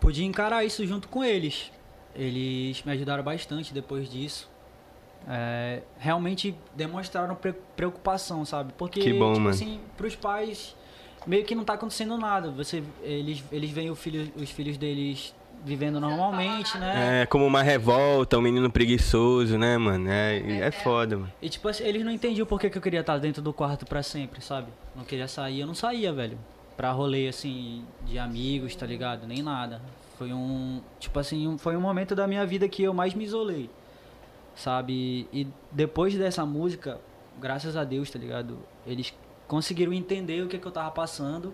[0.00, 1.72] pude encarar isso junto com eles.
[2.14, 4.48] Eles me ajudaram bastante depois disso.
[5.26, 8.72] É, realmente demonstraram pre- preocupação, sabe?
[8.76, 9.48] Porque, Que bom, tipo mano.
[9.54, 10.76] assim, pros pais,
[11.26, 12.50] meio que não tá acontecendo nada.
[12.50, 17.22] Você, eles, eles veem o filho, os filhos deles vivendo normalmente, né?
[17.22, 20.10] É como uma revolta, um menino preguiçoso, né, mano?
[20.10, 21.32] É, é foda, mano.
[21.40, 23.86] E tipo assim, eles não entendiam por que, que eu queria estar dentro do quarto
[23.86, 24.68] pra sempre, sabe?
[24.94, 26.38] Não queria sair, eu não saía, velho.
[26.76, 29.26] Pra rolê assim, de amigos, tá ligado?
[29.26, 29.80] Nem nada.
[30.14, 30.80] Foi um.
[30.98, 33.68] Tipo assim, um- foi um momento da minha vida que eu mais me isolei.
[34.54, 35.28] Sabe?
[35.32, 37.00] E depois dessa música,
[37.40, 38.58] graças a Deus, tá ligado?
[38.86, 39.12] Eles
[39.48, 41.52] conseguiram entender o que, que eu tava passando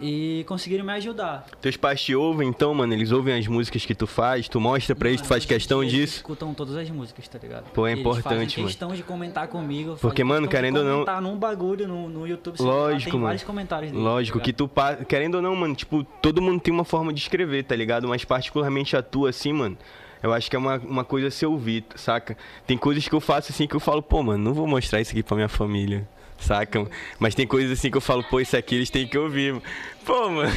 [0.00, 1.46] e conseguiram me ajudar.
[1.60, 2.92] Teus pais te ouvem, então, mano?
[2.92, 5.92] Eles ouvem as músicas que tu faz, tu mostra pra eles, tu faz questão Eles
[5.94, 6.16] disso.
[6.16, 7.70] escutam todas as músicas, tá ligado?
[7.70, 8.66] Pô, é Eles importante, fazem mano.
[8.68, 9.96] questão de comentar comigo.
[10.00, 12.56] Porque, mano, querendo ou não- comentar num bagulho no, no YouTube.
[12.60, 13.24] lá, Lógico, tem mano.
[13.26, 16.60] vários comentários dele, Lógico, tá que tu, pa- querendo ou não, mano, tipo, todo mundo
[16.60, 18.08] tem uma forma de escrever, tá ligado?
[18.08, 19.76] Mas particularmente a tua, assim, mano,
[20.22, 22.36] eu acho que é uma, uma coisa a se ouvir, saca?
[22.66, 25.10] Tem coisas que eu faço assim que eu falo, pô, mano, não vou mostrar isso
[25.12, 26.86] aqui pra minha família, saca?
[27.18, 29.52] Mas tem coisas assim que eu falo, pô, isso aqui eles têm que ouvir.
[29.54, 29.62] mano.
[30.04, 30.50] Pô, mano.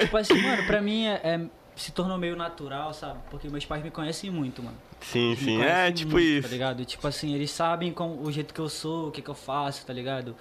[0.00, 1.40] Tipo assim, mano, pra mim é, é-
[1.76, 3.18] se tornou meio natural, sabe?
[3.30, 4.76] Porque meus pais me conhecem muito, mano.
[5.00, 6.42] Sim, Eles me sim, é tipo muito, isso.
[6.48, 6.84] Tá ligado?
[6.84, 9.84] Tipo assim, eles sabem como, o jeito que eu sou, o que que eu faço,
[9.86, 10.34] tá ligado?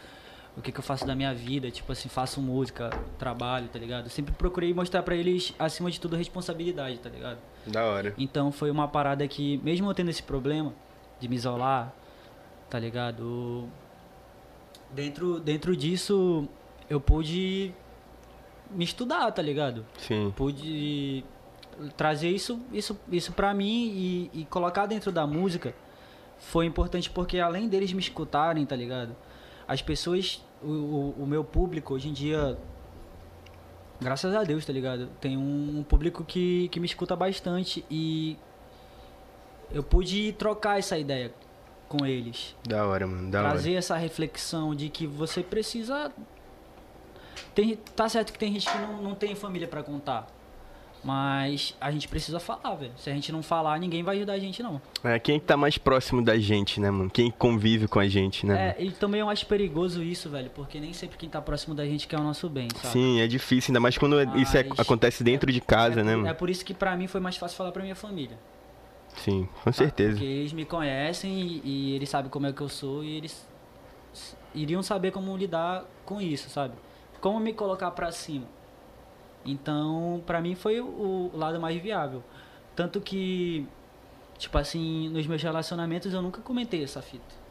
[0.57, 4.09] O que que eu faço da minha vida, tipo assim, faço música, trabalho, tá ligado?
[4.09, 7.39] Sempre procurei mostrar pra eles, acima de tudo, responsabilidade, tá ligado?
[7.67, 8.13] Da hora.
[8.17, 10.73] Então foi uma parada que, mesmo eu tendo esse problema,
[11.19, 11.93] de me isolar,
[12.75, 13.69] tá ligado?
[14.91, 16.45] Dentro, dentro disso,
[16.89, 17.73] eu pude
[18.69, 19.85] me estudar, tá ligado?
[19.97, 20.33] Sim.
[20.35, 21.23] Pude
[21.95, 23.93] trazer isso, isso, isso pra mim
[24.33, 25.73] e, e colocar dentro da música
[26.37, 29.15] foi importante porque além deles me escutarem, tá ligado?
[29.65, 32.57] As pessoas, o, o, o meu público hoje em dia,
[34.01, 35.07] graças a Deus, tá ligado?
[35.21, 38.37] Tem um, um público que, que me escuta bastante e
[39.71, 41.31] eu pude trocar essa ideia
[41.87, 42.55] com eles.
[42.67, 43.29] Da hora, mano.
[43.31, 43.79] Da trazer hora.
[43.79, 46.11] essa reflexão de que você precisa.
[47.53, 50.27] Tem, tá certo que tem gente que não, não tem família pra contar.
[51.03, 52.91] Mas a gente precisa falar, velho.
[52.97, 54.81] Se a gente não falar, ninguém vai ajudar a gente, não.
[55.03, 57.11] É, quem que tá mais próximo da gente, né, mano?
[57.11, 58.73] Quem convive com a gente, né?
[58.75, 60.49] É, e também eu acho perigoso isso, velho.
[60.49, 62.91] Porque nem sempre quem tá próximo da gente quer o nosso bem, sabe?
[62.93, 66.15] Sim, é difícil, ainda mais quando isso é- Mas- acontece dentro de casa, é, né,
[66.15, 66.27] mano?
[66.27, 68.39] É por isso que pra mim foi mais fácil falar pra minha família.
[69.17, 70.11] Sim, com certeza.
[70.11, 73.47] Porque eles me conhecem e, e eles sabem como é que eu sou e eles
[74.53, 76.73] iriam saber como lidar com isso, sabe?
[77.19, 78.45] Como me colocar pra cima.
[79.45, 82.23] Então, pra mim foi o, o lado mais viável.
[82.75, 83.65] Tanto que,
[84.37, 87.45] tipo assim, nos meus relacionamentos eu nunca comentei essa fita.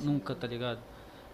[0.00, 0.80] Nunca, tá ligado?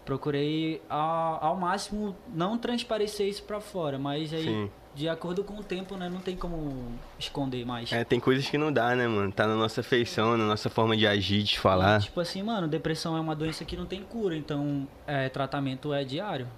[0.05, 4.71] Procurei ao, ao máximo não transparecer isso pra fora, mas aí, Sim.
[4.95, 7.93] De acordo com o tempo, né, não tem como esconder mais.
[7.93, 9.31] É, tem coisas que não dá, né, mano?
[9.31, 12.01] Tá na nossa feição, na nossa forma de agir, de falar.
[12.01, 15.95] E, tipo assim, mano, depressão é uma doença que não tem cura, então é, tratamento
[15.95, 16.49] é diário,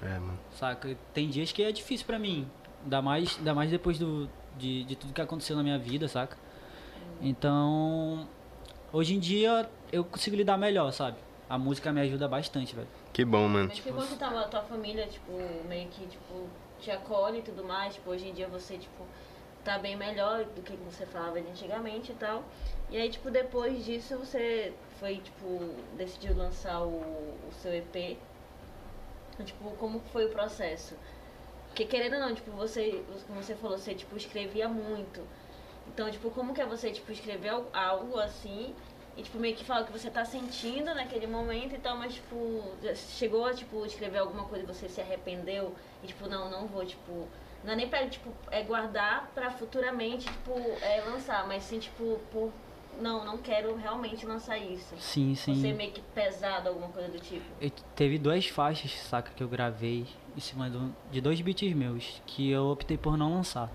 [0.00, 0.38] É, mano.
[0.52, 0.96] saca?
[1.12, 2.46] Tem dias que é difícil pra mim,
[2.84, 6.36] ainda mais, ainda mais depois do, de, de tudo que aconteceu na minha vida, saca?
[7.20, 8.28] Então,
[8.92, 11.16] hoje em dia eu consigo lidar melhor, sabe?
[11.50, 12.86] A música me ajuda bastante, velho.
[13.12, 13.68] Que bom, mano.
[13.68, 15.32] Mas que quando você tava, tua família, tipo,
[15.68, 16.46] meio que, tipo,
[16.80, 19.04] te acolhe e tudo mais, tipo, hoje em dia você, tipo,
[19.64, 22.44] tá bem melhor do que você falava antigamente e tal.
[22.90, 25.46] E aí, tipo, depois disso você foi, tipo,
[25.96, 26.90] decidiu lançar o,
[27.48, 28.16] o seu EP.
[29.44, 30.94] Tipo, como foi o processo?
[31.68, 35.20] Porque querendo ou não, tipo, você, como você falou, você, tipo, escrevia muito.
[35.86, 38.74] Então, tipo, como que é você, tipo, escrever al- algo assim
[39.18, 42.14] e, tipo, meio que falar o que você tá sentindo naquele momento e tal, mas,
[42.14, 42.62] tipo,
[42.94, 46.86] chegou a, tipo, escrever alguma coisa e você se arrependeu e, tipo, não, não vou,
[46.86, 47.26] tipo...
[47.64, 52.20] Não é nem pra, tipo, é guardar pra futuramente, tipo, é lançar, mas sim, tipo,
[52.30, 52.52] por...
[53.00, 54.94] Não, não quero realmente lançar isso.
[54.98, 55.54] Sim, sim.
[55.60, 57.44] Você meio que pesado, alguma coisa do tipo.
[57.60, 60.70] Eu- teve duas faixas, saca, que eu gravei em cima
[61.10, 63.70] de dois beats meus, que eu optei por não lançar.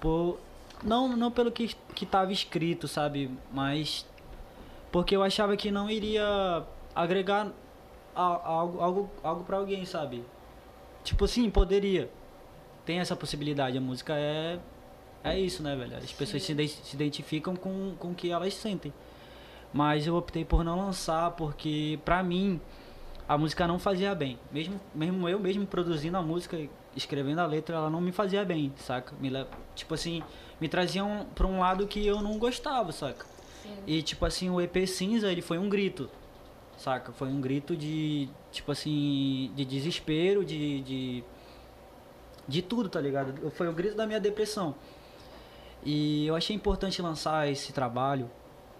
[0.00, 0.38] Por,
[0.82, 4.04] não, não pelo que, que tava escrito, sabe, mas
[4.92, 7.48] porque eu achava que não iria agregar
[8.14, 10.24] a- a algo, algo, algo pra alguém, sabe?
[11.04, 12.10] Tipo assim, poderia.
[12.84, 14.58] Tem essa possibilidade, a música é
[15.24, 15.96] é isso, né, velho?
[15.96, 18.92] As pessoas se, se identificam com, com o que elas sentem.
[19.72, 22.60] Mas eu optei por não lançar porque, pra mim,
[23.28, 24.38] a música não fazia bem.
[24.52, 26.56] Mesmo, mesmo eu mesmo produzindo a música,
[26.94, 29.14] escrevendo a letra, ela não me fazia bem, saca?
[29.20, 29.30] Me,
[29.74, 30.22] tipo assim,
[30.60, 33.26] me traziam pra um lado que eu não gostava, saca?
[33.66, 33.82] Sim.
[33.86, 36.08] E tipo assim, o EP Cinza, ele foi um grito,
[36.76, 37.12] saca?
[37.12, 41.24] Foi um grito de, tipo assim, de desespero, de, de,
[42.46, 43.50] de tudo, tá ligado?
[43.50, 44.74] Foi o grito da minha depressão.
[45.84, 48.28] E eu achei importante lançar esse trabalho,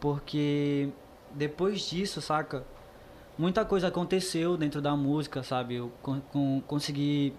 [0.01, 0.88] porque
[1.33, 2.64] depois disso, saca?
[3.38, 5.75] Muita coisa aconteceu dentro da música, sabe?
[5.77, 7.35] Eu con- con- consegui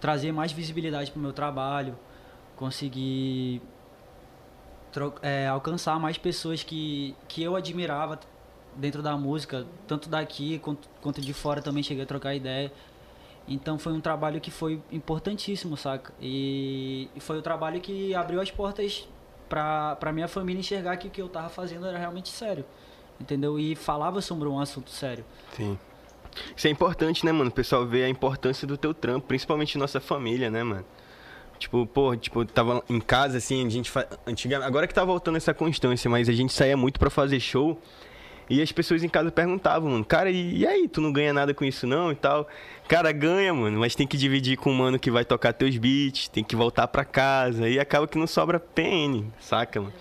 [0.00, 1.96] trazer mais visibilidade pro meu trabalho,
[2.56, 3.60] consegui
[5.22, 8.18] é, alcançar mais pessoas que, que eu admirava
[8.74, 12.72] dentro da música, tanto daqui quanto, quanto de fora também cheguei a trocar ideia.
[13.48, 16.12] Então foi um trabalho que foi importantíssimo, saca?
[16.20, 19.08] E, e foi o trabalho que abriu as portas
[19.48, 22.64] pra, pra minha família enxergar que o que eu tava fazendo era realmente sério.
[23.20, 23.58] Entendeu?
[23.58, 25.24] E falava sobre um assunto sério.
[25.52, 25.78] Sim.
[26.54, 27.48] Isso é importante, né, mano?
[27.48, 30.84] O pessoal vê a importância do teu trampo, principalmente nossa família, né, mano?
[31.58, 34.06] Tipo, pô, tipo, tava em casa, assim, a gente fa...
[34.26, 37.80] antigamente, agora que tá voltando essa constância, mas a gente saía muito pra fazer show
[38.48, 41.52] e as pessoas em casa perguntavam, mano, cara, e, e aí, tu não ganha nada
[41.52, 42.46] com isso não e tal?
[42.86, 46.28] Cara, ganha, mano, mas tem que dividir com o mano que vai tocar teus beats,
[46.28, 49.92] tem que voltar pra casa e acaba que não sobra PN, saca, mano?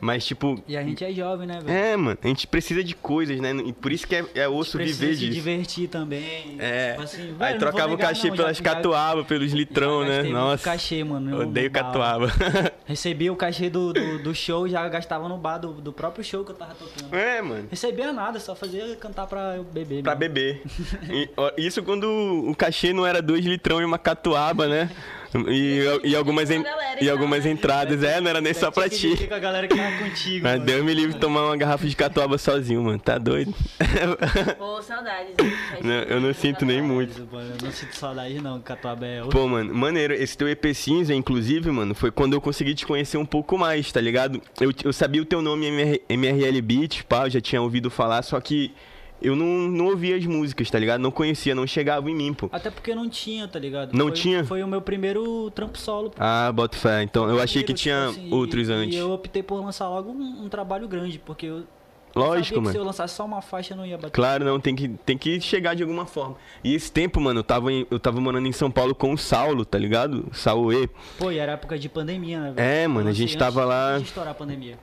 [0.00, 1.70] Mas, tipo, E a gente é jovem, né, velho?
[1.78, 3.52] é, mano, a gente precisa de coisas, né?
[3.64, 5.32] E por isso que é, é osso viver se disso.
[5.32, 6.56] divertir também.
[6.58, 6.92] É.
[6.92, 10.22] Tipo assim, Aí trocava o cachê não, pelas já- catuaba, pelos litrão, né?
[10.24, 10.64] Nossa.
[10.64, 11.30] cachê, mano.
[11.30, 12.28] no- Odeio catuaba.
[12.86, 16.44] Recebi o cachê do, do, do show já gastava no bar do, do próprio show
[16.44, 17.14] que eu tava tocando.
[17.14, 17.68] É, mano.
[17.70, 20.02] Recebia nada, só fazia cantar pra eu beber.
[20.02, 20.34] Pra mesmo.
[20.34, 20.62] beber.
[21.10, 22.04] E, ó, isso quando
[22.48, 24.90] o cachê não era dois litrão e uma catuaba, né?
[25.48, 26.64] E, e algumas, en-
[27.00, 29.16] e algumas entradas, é, não era nem só pra ti.
[29.28, 30.42] com a galera que tava contigo.
[30.42, 30.64] Mas mano.
[30.64, 32.98] Deus me livre de tomar uma garrafa de catuaba sozinho, mano.
[32.98, 33.54] Tá doido?
[34.58, 35.34] Pô, saudades.
[36.08, 37.28] eu não sinto nem muito.
[37.32, 40.14] Mano, eu não sinto saudade não, Catuaba é Pô, mano, maneiro.
[40.14, 43.90] Esse teu EP cinza, inclusive, mano, foi quando eu consegui te conhecer um pouco mais,
[43.92, 44.40] tá ligado?
[44.60, 48.22] Eu, eu sabia o teu nome MR, MRL Beat, pá, eu já tinha ouvido falar,
[48.22, 48.72] só que
[49.22, 51.00] eu não, não ouvia as músicas, tá ligado?
[51.00, 52.48] Não conhecia, não chegava em mim, pô.
[52.52, 53.92] Até porque não tinha, tá ligado?
[53.96, 54.44] Não Foi- tinha?
[54.44, 56.10] Foi o meu primeiro trampo solo.
[56.10, 56.16] pô.
[56.18, 57.02] Ah, boto fé.
[57.02, 58.94] Então, eu achei que Primeiro, tinha tipo assim, outros e, antes.
[58.94, 61.64] E eu optei por lançar logo um, um trabalho grande, porque eu
[62.14, 62.72] Lógico, mano.
[62.72, 64.10] se eu lançasse só uma faixa não ia bater.
[64.10, 66.34] Claro, não, tem que, tem que chegar de alguma forma.
[66.64, 69.16] E esse tempo, mano, eu tava, em- eu tava morando em São Paulo com o
[69.18, 70.26] Saulo, tá ligado?
[70.32, 70.88] Saulo E.
[71.16, 72.52] Pô, e era época de pandemia, né?
[72.52, 72.68] velho?
[72.68, 74.76] É, mano, a gente tava antes lá- De estourar a pandemia.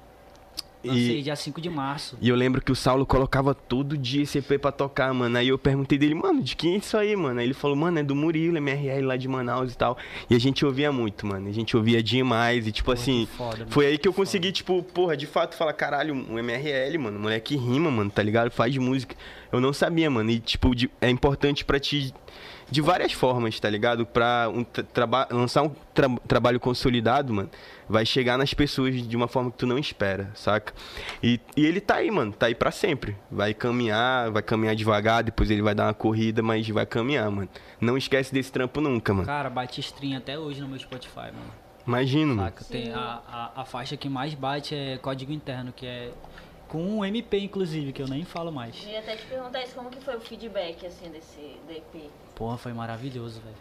[0.84, 2.18] E- Lancei dia 5 de março.
[2.22, 5.38] E eu lembro que o Saulo colocava todo dia esse EP pra tocar, mano.
[5.38, 7.40] Aí eu perguntei dele, mano, de quem é isso aí, mano?
[7.40, 9.98] Aí ele falou, mano, é do Murilo, MRL lá de Manaus e tal.
[10.30, 11.48] E a gente ouvia muito, mano.
[11.50, 12.68] A gente ouvia demais.
[12.68, 14.26] E tipo Porra, assim, foda, mano, foi aí que eu foda.
[14.26, 17.20] consegui, tipo, porra, de fato, falar, caralho, um MRL, mano.
[17.20, 18.52] Moleque rima, mano, tá ligado?
[18.52, 19.16] Faz música.
[19.52, 20.30] Eu não sabia, mano.
[20.30, 22.14] E, tipo, de- é importante pra ti.
[22.70, 24.06] De várias formas, tá ligado?
[24.06, 27.50] Pra um traba- lançar um tra- trabalho consolidado, mano,
[27.88, 30.74] vai chegar nas pessoas de uma forma que tu não espera, saca?
[31.24, 33.16] E, e ele tá aí, mano, tá aí pra sempre.
[33.32, 37.48] Vai caminhar, vai caminhar devagar, depois ele vai dar uma corrida, mas vai caminhar, mano.
[37.80, 39.26] Não esquece desse trampo nunca, mano.
[39.26, 41.54] Cara, bate stream até hoje no meu Spotify, mano.
[41.88, 42.50] Imagino, mano.
[42.50, 42.66] Saca?
[42.66, 43.22] Tem a,
[43.56, 46.12] a, a faixa que mais bate é código interno, que é
[46.68, 48.76] com um MP, inclusive, que eu nem falo mais.
[48.84, 52.10] Eu ia até te perguntar isso, como que foi o feedback, assim, desse do EP?
[52.36, 53.56] Porra, foi maravilhoso, velho.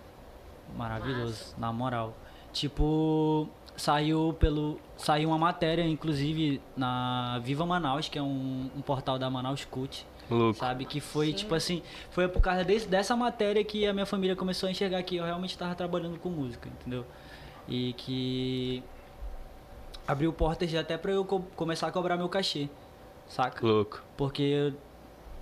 [0.76, 2.14] Maravilhoso, na moral.
[2.52, 4.80] Tipo, saiu pelo.
[4.96, 10.04] Saiu uma matéria, inclusive, na Viva Manaus, que é um, um portal da Manaus Cult.
[10.28, 10.58] Louco.
[10.58, 10.84] Sabe?
[10.84, 14.66] Que foi, tipo assim, foi por causa desse, dessa matéria que a minha família começou
[14.68, 17.06] a enxergar que eu realmente tava trabalhando com música, entendeu?
[17.68, 18.82] E que
[20.06, 22.68] abriu portas já até pra eu co- começar a cobrar meu cachê,
[23.28, 23.64] saca?
[23.66, 24.02] Louco.
[24.16, 24.72] Porque,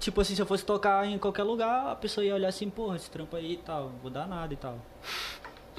[0.01, 2.97] tipo assim, se eu fosse tocar em qualquer lugar, a pessoa ia olhar assim, porra,
[2.97, 4.78] esse trampo aí e tal, não vou dar nada e tal.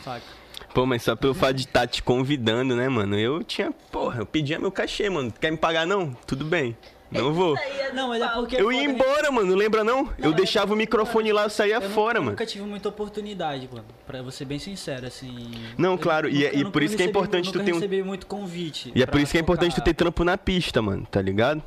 [0.04, 0.26] Saca?
[0.74, 3.18] Pô, mas só pelo fato de estar te convidando, né, mano?
[3.18, 5.32] Eu tinha, porra, eu pedia meu cachê, mano.
[5.32, 6.14] Quer me pagar não?
[6.28, 6.76] Tudo bem.
[7.12, 7.56] Não vou.
[7.56, 7.62] Do
[7.96, 8.56] Não, mas é porque.
[8.60, 8.94] Eu ia foda, né?
[8.94, 10.10] embora, mano, não lembra não?
[10.18, 12.32] Eu é- deixava o microfone lá, eu saía Eu fora, eu mano.
[12.32, 13.86] nunca tive muita oportunidade, mano.
[14.08, 15.52] Pra você ser bem sincero, assim.
[15.78, 17.60] Não, Eu claro, e é- nunca- e eu por nunca isso que é importante tu
[17.60, 18.92] nunca ter um- recebi muito convite.
[18.94, 21.64] E é por isso que é importante tu ter trampo na pista, mano, tá ligado?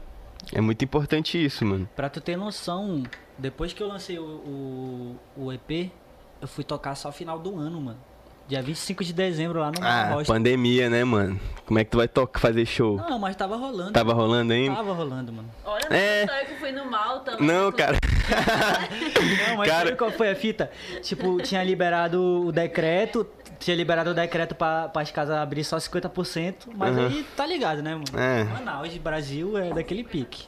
[0.52, 1.88] É muito importante isso, mano.
[1.94, 3.02] Pra tu ter noção,
[3.36, 5.90] depois que eu lancei o, o, o EP,
[6.40, 7.98] eu fui tocar só final do ano, mano.
[8.48, 10.32] Dia 25 de dezembro lá no Ah, Rocha.
[10.32, 11.38] pandemia, né, mano?
[11.66, 12.96] Como é que tu vai tocar, fazer show?
[12.96, 13.92] Não, mas tava rolando.
[13.92, 14.74] Tava rolando ainda?
[14.74, 15.50] Tava rolando, mano.
[15.66, 16.24] Olha, É.
[16.24, 17.46] não só eu que fui no mal também.
[17.46, 17.98] Não, cara.
[19.50, 20.70] Não, mas Cara- sabe qual foi a fita?
[21.02, 23.26] Tipo, tinha liberado o decreto,
[23.58, 27.06] tinha liberado o decreto pra, as casas abrir só 50%, mas Aham.
[27.08, 28.04] aí tá ligado, né, mano?
[28.16, 28.44] É.
[28.44, 30.46] Manaus, Brasil, é daquele pique.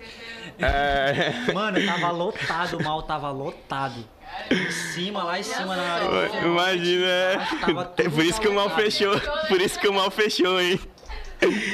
[0.59, 1.53] É.
[1.53, 4.05] Mano, tava lotado, o mal tava lotado.
[4.51, 5.99] Em cima, lá em cima na
[6.45, 7.37] Imagina, é.
[7.61, 8.83] Tava tudo É por isso que o mal lotado.
[8.83, 9.21] fechou.
[9.49, 10.79] Por isso que o mal fechou, hein?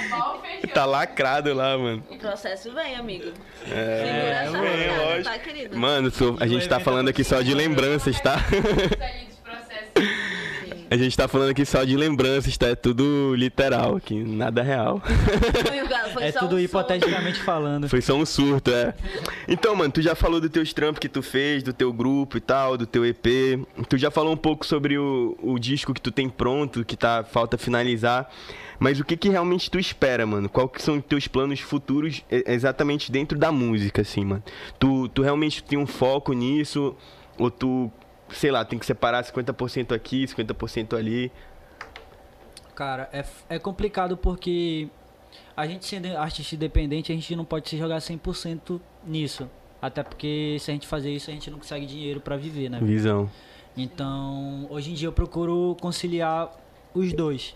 [0.09, 0.71] Mal fechou.
[0.73, 2.03] Tá lacrado lá, mano.
[2.11, 3.33] O processo vem, amigo.
[3.71, 5.25] É, vem, lógico.
[5.25, 5.77] tá, querido?
[5.77, 6.11] Mano,
[6.41, 8.37] a gente tá falando aqui só de lembranças, tá?
[8.51, 10.76] Isso ali dos processos.
[10.89, 12.69] A gente tá falando aqui só de lembranças, tá?
[12.69, 15.01] É tudo literal aqui, nada real.
[15.67, 17.89] Foi, o ga- foi É só tudo um hipoteticamente falando.
[17.89, 18.95] Foi só um surto, é.
[19.49, 22.41] Então, mano, tu já falou dos teus trampos que tu fez, do teu grupo e
[22.41, 23.27] tal, do teu EP.
[23.89, 27.25] Tu já falou um pouco sobre o, o disco que tu tem pronto, que tá
[27.25, 28.31] falta finalizar.
[28.79, 30.49] Mas o que que realmente tu espera, mano?
[30.49, 34.43] Qual que são os teus planos futuros exatamente dentro da música, assim, mano?
[34.79, 36.95] Tu, tu realmente tem um foco nisso?
[37.39, 37.91] Ou tu,
[38.31, 41.33] sei lá, tem que separar 50% aqui, 50% ali?
[42.75, 44.89] Cara, é, é complicado porque
[45.57, 49.49] a gente sendo artista independente, a gente não pode se jogar 100% nisso.
[49.81, 52.79] Até porque se a gente fazer isso, a gente não consegue dinheiro pra viver, né?
[52.83, 53.31] Visão.
[53.77, 56.51] Então, hoje em dia eu procuro conciliar
[56.95, 57.55] os dois,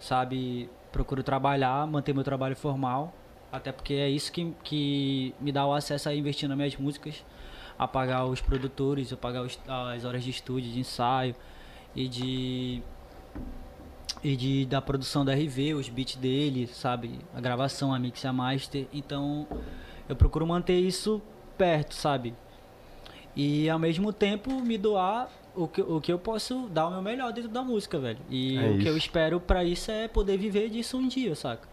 [0.00, 0.68] sabe?
[0.90, 3.14] Procuro trabalhar, manter meu trabalho formal,
[3.50, 7.22] até porque é isso que, que me dá o acesso a investir nas minhas músicas,
[7.84, 9.58] a pagar os produtores, a pagar os-
[9.94, 11.34] as horas de estúdio, de ensaio
[11.94, 12.82] e de
[14.24, 17.18] e de da produção da RV, os beats dele, sabe?
[17.34, 18.86] A gravação, a mix, a master.
[18.92, 19.46] Então,
[20.08, 21.20] eu procuro manter isso
[21.58, 22.34] perto, sabe?
[23.34, 27.02] E ao mesmo tempo me doar o que, o que eu posso dar o meu
[27.02, 28.18] melhor dentro da música, velho.
[28.30, 29.06] E É o que eu isso.
[29.06, 31.66] espero pra isso é poder viver disso um dia, saca?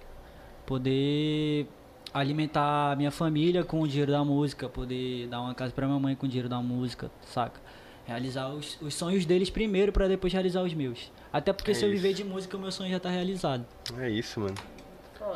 [0.65, 1.67] Poder
[2.13, 5.99] alimentar a minha família com o dinheiro da música, poder dar uma casa pra minha
[5.99, 7.59] mãe com o dinheiro da música, saca?
[8.05, 11.11] Realizar os, os sonhos deles primeiro pra depois realizar os meus.
[11.31, 12.01] Até porque É se eu isso.
[12.01, 13.65] viver de música, o meu sonho já tá realizado.
[13.99, 14.55] É isso, mano.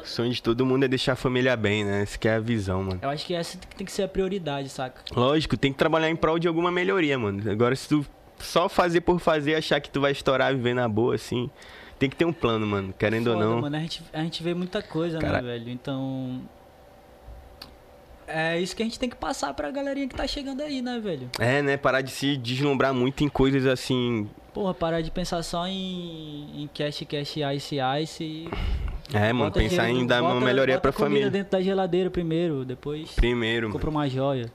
[0.02, 2.02] O sonho de todo mundo é deixar a família bem, né?
[2.02, 3.00] Essa que é a visão, mano.
[3.02, 5.04] Eu acho que essa tem que ser a prioridade, saca?
[5.16, 7.48] Lógico, tem que trabalhar em prol de alguma melhoria, mano.
[7.52, 8.04] Agora, se tu
[8.40, 11.48] só fazer por fazer, achar que tu vai estourar viver na boa, assim,
[12.00, 12.92] tem que ter um plano, mano.
[12.98, 13.62] Querendo Foda, ou não.
[13.62, 15.70] Mano, a gente, a gente vê muita coisa, Cara- né, velho?
[15.70, 16.42] Então.
[18.28, 21.00] É isso que a gente tem que passar pra galerinha que tá chegando aí, né,
[21.00, 21.30] velho?
[21.40, 21.78] É, né?
[21.78, 24.30] Parar de se deslumbrar muito em coisas assim.
[24.54, 28.50] Porra, parar de pensar só em, em cash, cash, ice, ice e.
[29.14, 31.30] É, mano, bota pensar em dar uma bota- melhoria bota pra família.
[31.30, 34.52] dentro da geladeira primeiro, depois Primeiro, compra uma joia.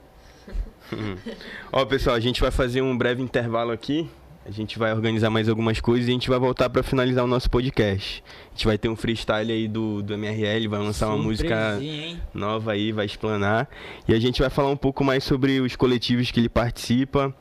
[1.71, 4.09] Ó, pessoal, a gente vai fazer um breve intervalo aqui.
[4.49, 7.27] A gente vai organizar mais algumas coisas e a gente vai voltar pra finalizar o
[7.27, 8.23] nosso podcast.
[8.47, 12.19] A gente vai ter um freestyle aí do, do MRL, vai lançar uma música hein?
[12.33, 13.69] nova aí, vai explanar.
[14.07, 17.31] E a gente vai falar um pouco mais sobre os coletivos que ele participa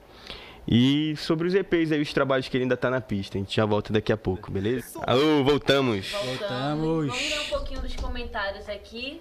[0.69, 3.39] e sobre os EPs aí, os trabalhos que ele ainda tá na pista.
[3.39, 5.01] A gente já volta daqui a pouco, beleza?
[5.07, 6.13] Alô, voltamos!
[6.13, 7.07] Voltamos.
[7.07, 9.19] Vamos ler um pouquinho dos comentários aqui.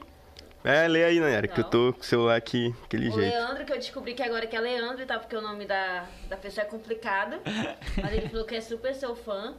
[0.63, 3.33] É, lê aí, Nayara, que eu tô com o celular aqui, aquele O jeito.
[3.33, 5.17] Leandro, que eu descobri que agora que é Leandro, tá?
[5.17, 7.37] Porque o nome da, da pessoa é complicado.
[8.01, 9.53] Mas ele falou que é super seu fã.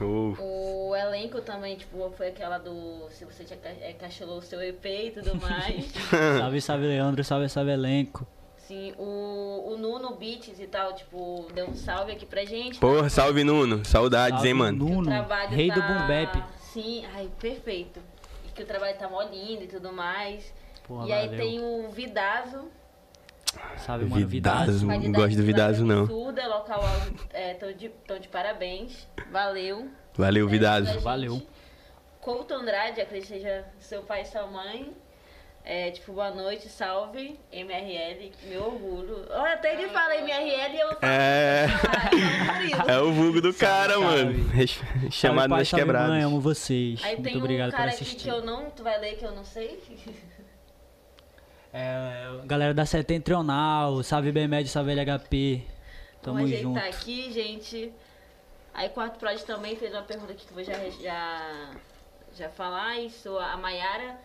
[0.00, 0.34] Oh,
[0.90, 3.08] O elenco também, tipo, foi aquela do.
[3.10, 5.86] Se você já ca- é, cachelou o seu EP e tudo mais.
[6.38, 8.26] Salve, salve, Leandro, salve, salve, elenco.
[8.56, 12.80] Sim, o, o Nuno Beats e tal, tipo, deu um salve aqui pra gente.
[12.80, 14.76] Porra, salve Nuno, saudades, Salve, hein, mano.
[14.84, 15.10] Nuno,
[15.50, 16.44] rei do tá- boom bap.
[16.72, 18.00] Sim, ai, perfeito.
[18.56, 20.52] Que o trabalho tá mó lindo e tudo mais.
[20.84, 21.40] Porra, e aí valeu.
[21.40, 22.68] tem o Vidazo.
[23.76, 24.86] Salve, mano, Vidazo.
[24.86, 26.06] Não gosto do de Vidazo, não.
[26.06, 29.06] Surda, local áudio, é, tão, de, tão de parabéns.
[29.30, 29.90] Valeu.
[30.14, 31.00] Valeu, É, Vidazo.
[31.00, 31.42] Valeu.
[32.20, 34.92] Couto Andrade, acredito que seja seu pai e sua mãe.
[35.68, 39.26] É, tipo, boa noite, salve, MRL, meu orgulho.
[39.30, 40.98] Olha, até ele fala MRL e eu falo.
[41.02, 41.66] É.
[41.66, 42.84] Ah.
[42.94, 44.06] É o vulgo do cara, salve.
[44.06, 44.48] mano.
[44.50, 46.10] Res- Chamado salve, das salve, quebradas.
[46.10, 47.02] mãe, amo vocês.
[47.02, 48.22] Aí Muito tem obrigado um por cara aqui assistir.
[48.22, 48.70] que eu não.
[48.70, 49.82] Tu vai ler que eu não sei?
[51.72, 55.62] É, galera da Setentrional, salve BMED, salve LHP.
[56.22, 56.78] Tamo Vamos ajeitar junto.
[56.96, 57.92] aqui, gente.
[58.72, 61.70] Aí Quarto Prod também fez uma pergunta aqui que eu vou já, já,
[62.36, 62.98] já falar.
[63.00, 64.16] Isso, a Maiara,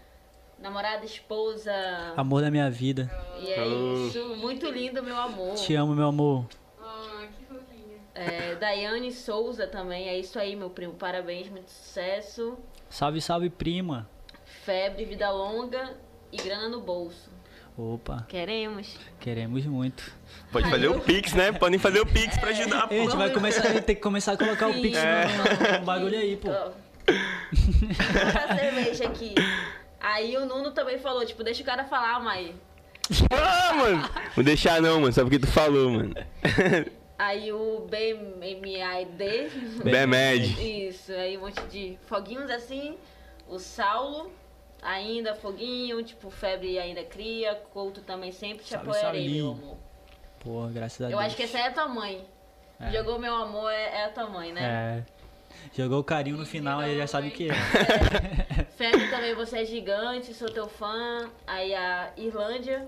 [0.62, 1.74] namorada, esposa.
[2.16, 3.09] Amor da minha vida.
[3.39, 4.36] E é isso.
[4.38, 5.55] Muito lindo, meu amor.
[5.55, 6.45] Te amo, meu amor.
[6.82, 7.97] Ah, que fofinha.
[8.16, 10.07] É, Daiane Souza também.
[10.07, 10.93] É isso aí, meu primo.
[10.93, 12.57] Parabéns, muito sucesso.
[12.89, 14.07] Salve, salve, prima.
[14.64, 15.95] Febre, vida longa
[16.32, 17.30] e grana no bolso.
[17.78, 18.97] Opa, Queremos.
[19.20, 20.12] queremos muito.
[20.51, 21.51] Pode fazer o Pix, né?
[21.53, 23.18] Podem fazer o Pix pra ajudar, A gente pô.
[23.18, 24.82] vai começar, a gente tem que começar a colocar o Sim.
[24.82, 25.26] Pix É.
[25.26, 26.49] no, no bagulho aí, pô.
[26.49, 26.74] Vou
[28.26, 29.34] botar cerveja aqui.
[30.02, 32.56] Aí o Nuno também falou, tipo, deixa o cara falar, Mai.
[33.32, 34.10] Ah, mano.
[34.36, 35.14] Vou deixar não, mano.
[35.14, 36.16] Só porque tu falou, mano.
[37.20, 39.49] Aí o BMAD.
[39.84, 40.88] BMED.
[40.88, 42.97] Isso, aí um monte de foguinhos assim.
[43.47, 44.32] O Saulo,
[44.82, 47.54] ainda foguinho, tipo, febre ainda cria.
[47.74, 49.78] Couto também sempre te apoiarei, meu amor.
[50.39, 51.22] Pô, graças a Eu Deus.
[51.22, 52.26] acho que essa é a tua mãe.
[52.80, 52.91] É.
[52.91, 55.04] Jogou meu amor, é, é a tua mãe, né?
[55.06, 55.21] É.
[55.76, 57.53] Jogou o carinho no final, aí já sabe o que é.
[58.78, 61.30] Febre também, você é gigante, sou teu fã.
[61.47, 62.88] Aí a Irlândia,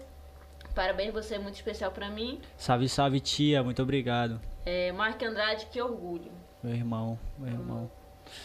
[0.76, 2.40] parabéns, você é muito especial pra mim.
[2.58, 3.64] Salve, salve, tia.
[3.64, 4.40] Muito obrigado.
[4.66, 6.32] É, Mark Andrade, que orgulho.
[6.64, 7.92] Meu irmão, meu irmão.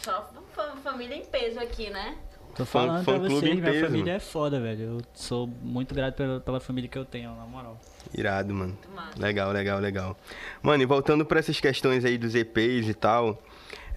[0.03, 2.17] Só fa- família em peso aqui, né?
[2.55, 4.81] Tô Fã- falando pra vocês, minha peso, família é foda, velho.
[4.83, 7.79] Eu sou muito grato pela, pela família que eu tenho, na moral.
[8.13, 8.77] Irado, mano.
[8.93, 9.19] Massa.
[9.19, 10.17] Legal, legal, legal.
[10.61, 13.41] Mano, e voltando pra essas questões aí dos EPs e tal,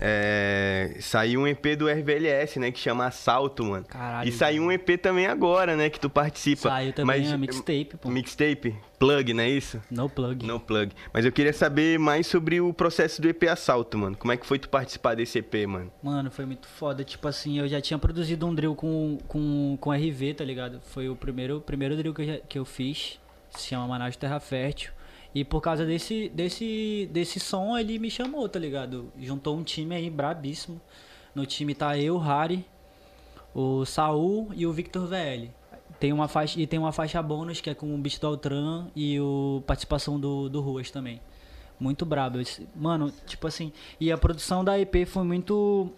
[0.01, 3.85] é, saiu um EP do RVLS, né, que chama Assalto, mano.
[3.89, 4.29] Caralho.
[4.29, 6.69] E saiu um EP também agora, né, que tu participa.
[6.69, 8.09] Saiu também Mas- a mixtape, pô.
[8.11, 8.75] Mixtape?
[8.99, 9.81] Plug, não é isso?
[9.91, 10.47] No plug.
[10.47, 10.93] No plug.
[11.13, 14.17] Mas eu queria saber mais sobre o processo do EP Assalto, mano.
[14.17, 15.91] Como é que foi tu participar desse EP, mano?
[16.03, 17.03] Mano, foi muito foda.
[17.03, 20.81] Tipo assim, eu já tinha produzido um drill com, com, com RV, tá ligado?
[20.83, 23.19] Foi o primeiro, primeiro drill que eu, já- que eu fiz.
[23.51, 24.93] Se chama Manaus Terra Fértil.
[25.35, 29.11] E por causa desse, desse, desse som, ele me chamou, tá ligado?
[29.19, 30.81] Juntou um time aí brabíssimo.
[31.35, 32.65] No time tá eu, Harry,
[33.55, 35.51] o Saul e o Victor VL.
[35.99, 38.89] Tem uma faixa, e tem uma faixa bônus que é com o beat do Altran
[38.95, 41.21] e o participação do, do Ruas também.
[41.81, 42.39] Muito brabo.
[42.77, 45.91] Mano, tipo assim, e a produção da EP foi muito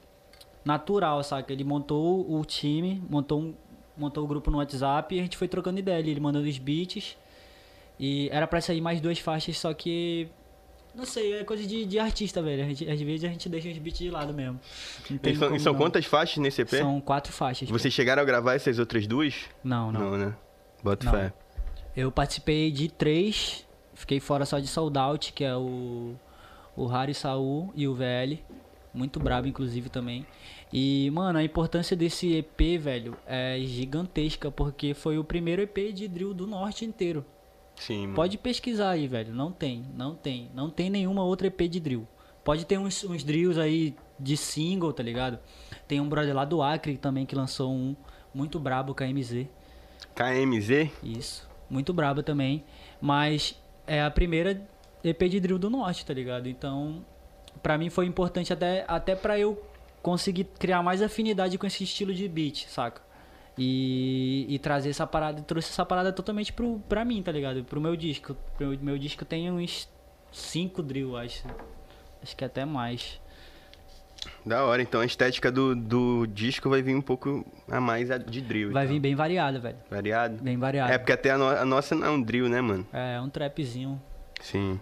[0.64, 1.52] natural, saca?
[1.52, 3.54] Ele montou o time, montou, um,
[3.96, 5.98] montou o grupo no WhatsApp e a gente foi trocando ideia.
[5.98, 7.16] Ele mandando os beats.
[7.98, 10.28] E era pra sair mais duas faixas, só que.
[10.94, 12.62] Não sei, é coisa de, de artista, velho.
[12.64, 14.60] A gente- às vezes a gente deixa os beats de lado mesmo.
[15.10, 15.80] Não E são, e são não.
[15.80, 16.68] quantas faixas nesse EP?
[16.70, 17.68] São quatro faixas.
[17.68, 17.76] pô.
[17.76, 19.34] Vocês chegaram a gravar essas outras duas?
[19.62, 20.16] Não, não.
[20.16, 20.34] né?
[20.82, 21.12] Bota Não.
[21.12, 21.32] fé.
[21.96, 23.64] Eu participei de três
[23.94, 26.14] fiquei fora só de Sold Out, que é o,
[26.76, 28.38] o Harry Saul e o VL.
[28.92, 30.24] Muito brabo, inclusive, também.
[30.72, 36.06] E, mano, a importância desse EP, velho, é gigantesca, porque foi o primeiro EP de
[36.06, 37.24] drill do norte inteiro.
[37.76, 38.14] Sim, mano.
[38.14, 39.34] Pode pesquisar aí, velho.
[39.34, 40.50] Não tem, não tem.
[40.54, 42.06] Não tem nenhuma outra EP de drill.
[42.42, 45.38] Pode ter uns, uns drills aí de single, tá ligado?
[45.88, 47.96] Tem um brother lá do Acre também que lançou um
[48.32, 49.46] muito brabo, KMZ.
[50.14, 50.90] KMZ?
[51.02, 51.48] Isso.
[51.68, 52.64] Muito brabo também.
[53.00, 54.66] Mas é a primeira
[55.02, 56.48] EP de drill do norte, tá ligado?
[56.48, 57.04] Então,
[57.62, 59.62] pra mim foi importante até, até pra eu
[60.02, 63.00] conseguir criar mais afinidade com esse estilo de beat, saca?
[63.56, 67.62] E, e trazer essa parada, trouxe essa parada totalmente pro, pra mim, tá ligado?
[67.64, 68.36] Pro meu disco.
[68.56, 69.88] Pro meu disco tem uns
[70.32, 71.44] 5 drill, acho.
[72.22, 73.20] Acho que até mais.
[74.44, 78.40] Da hora, então a estética do, do disco vai vir um pouco a mais de
[78.40, 78.72] drill.
[78.72, 78.94] Vai então.
[78.94, 79.76] vir bem variada, velho.
[79.90, 80.42] Variado?
[80.42, 80.92] Bem variado.
[80.92, 82.86] É, porque até a, no- a nossa não é um drill, né, mano?
[82.92, 84.00] É, um trapzinho.
[84.40, 84.80] Sim.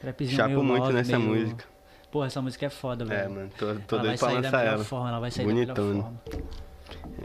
[0.00, 1.64] Trapzinho Chapo muito love, nessa meio- música.
[2.10, 3.20] Pô, essa música é foda, velho.
[3.20, 4.84] É, mano, tô, tô ela doido pra lançar ela.
[4.84, 6.20] forma, ela vai sair Bonitão, da melhor forma.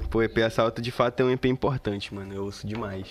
[0.10, 2.34] Pô, EP Assalto de fato é um EP importante, mano.
[2.34, 3.08] Eu ouço demais.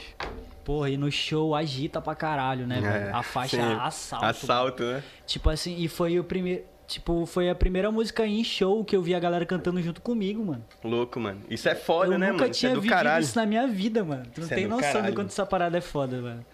[0.64, 3.08] Porra, e no show agita pra caralho, né, velho?
[3.08, 3.62] É, A faixa sim.
[3.80, 4.24] assalto.
[4.26, 5.02] Assalto, né?
[5.26, 6.64] Tipo assim, e foi o primeiro.
[6.86, 10.42] Tipo, foi a primeira música em show que eu vi a galera cantando junto comigo,
[10.44, 10.64] mano.
[10.82, 11.42] Louco, mano.
[11.50, 12.50] Isso é foda, eu né, nunca mano?
[12.50, 13.22] Isso tinha é do vivido caralho.
[13.22, 14.22] isso na minha vida, mano.
[14.32, 15.12] Tu não Isso é tem do noção caralho.
[15.12, 16.44] do quanto essa parada é foda, mano.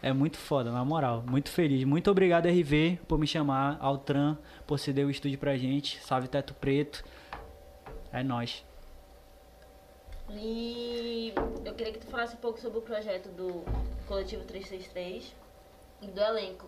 [0.00, 1.24] É muito foda, na moral.
[1.28, 1.82] Muito feliz.
[1.84, 3.76] Muito obrigado, RV, por me chamar.
[3.80, 5.98] Altran, por ceder o estúdio pra gente.
[6.04, 7.04] Salve Teto Preto.
[8.12, 8.64] É nóis.
[10.36, 11.32] E
[11.64, 13.64] eu queria que tu falasse um pouco sobre o projeto do
[14.06, 15.34] Coletivo 363
[16.02, 16.66] e do elenco.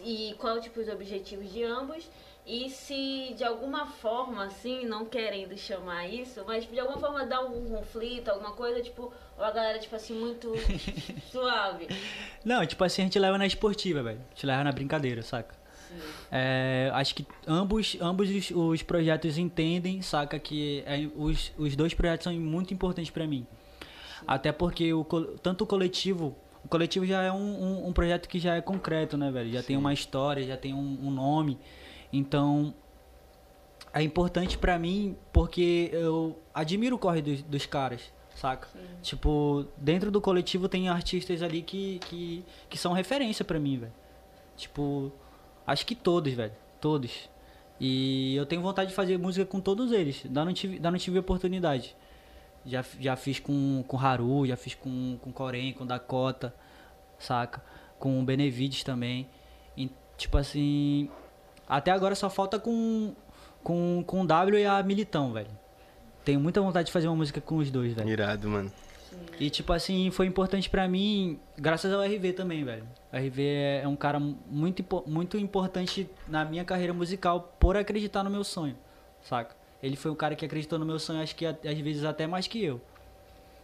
[0.00, 2.08] E qual tipo os objetivos de ambos.
[2.46, 7.36] E se de alguma forma, assim, não querendo chamar isso, mas de alguma forma dá
[7.36, 10.54] algum conflito, alguma coisa, tipo, ou a galera, tipo assim, muito
[11.30, 11.88] suave.
[12.42, 14.20] Não, tipo assim, a gente leva na esportiva, velho.
[14.30, 15.57] A gente leva na brincadeira, saca?
[16.30, 21.94] É, acho que ambos, ambos os, os projetos entendem, saca, que é, os, os dois
[21.94, 23.46] projetos são muito importantes pra mim.
[24.26, 25.04] Até porque o,
[25.42, 26.36] tanto o coletivo.
[26.64, 29.50] O coletivo já é um, um, um projeto que já é concreto, né, velho?
[29.50, 31.58] Já tem uma história, já tem um, um nome.
[32.12, 32.74] Então.
[33.90, 38.68] É importante pra mim porque eu admiro o corre dos, dos caras, saca?
[39.02, 43.92] Tipo, dentro do coletivo tem artistas ali que, que, que são referência pra mim, velho.
[44.58, 45.10] Tipo,
[45.68, 46.52] acho que todos, velho.
[46.80, 47.28] Todos.
[47.78, 50.22] E eu tenho vontade de fazer música com todos eles.
[50.24, 51.94] Ainda não tive, ainda não tive oportunidade.
[52.64, 56.54] Já, já fiz com, com Haru, já fiz com, com Corém, com Dakota,
[57.18, 57.62] saca?
[57.98, 59.28] Com Benevides também.
[59.76, 61.08] E, tipo assim.
[61.68, 63.14] Até agora só falta com,
[63.62, 65.50] com, com W e a Militão, velho.
[66.24, 68.08] Tenho muita vontade de fazer uma música com os dois, velho.
[68.08, 68.72] Irado, mano.
[69.38, 72.86] E tipo assim, foi importante pra mim, graças ao RV também, velho.
[73.12, 73.42] O RV
[73.82, 78.76] é um cara muito, muito importante na minha carreira musical por acreditar no meu sonho,
[79.22, 79.56] saca?
[79.82, 82.46] Ele foi um cara que acreditou no meu sonho, acho que às vezes até mais
[82.46, 82.80] que eu.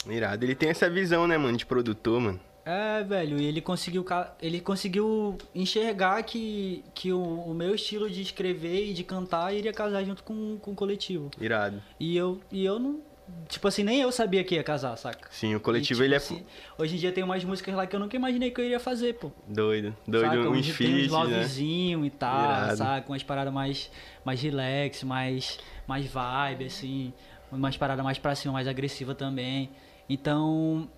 [0.08, 0.44] Irado.
[0.44, 2.40] Ele tem essa visão, né, mano, de produtor, mano.
[2.64, 4.04] É, velho, e ele conseguiu,
[4.40, 9.72] ele conseguiu enxergar que, que o, o meu estilo de escrever e de cantar iria
[9.72, 11.30] casar junto com, com o coletivo.
[11.38, 11.82] Irado.
[12.00, 13.00] E eu, e eu não.
[13.48, 15.28] Tipo assim, nem eu sabia que ia casar, saca?
[15.30, 16.44] Sim, o coletivo, E, tipo ele é assim,
[16.78, 19.14] Hoje em dia tem umas músicas lá que eu nunca imaginei que eu iria fazer,
[19.14, 19.30] pô.
[19.48, 19.96] doido.
[20.06, 20.50] Doido, saca?
[20.50, 21.18] uns tem uns né?
[21.18, 22.76] lovezinho e tal, Irado.
[22.76, 23.08] saca?
[23.10, 23.90] Umas paradas mais,
[24.24, 27.12] mais relax, mais, mais vibe, assim.
[27.50, 29.70] Umas paradas mais pra cima, mais agressiva também.
[30.08, 30.88] Então,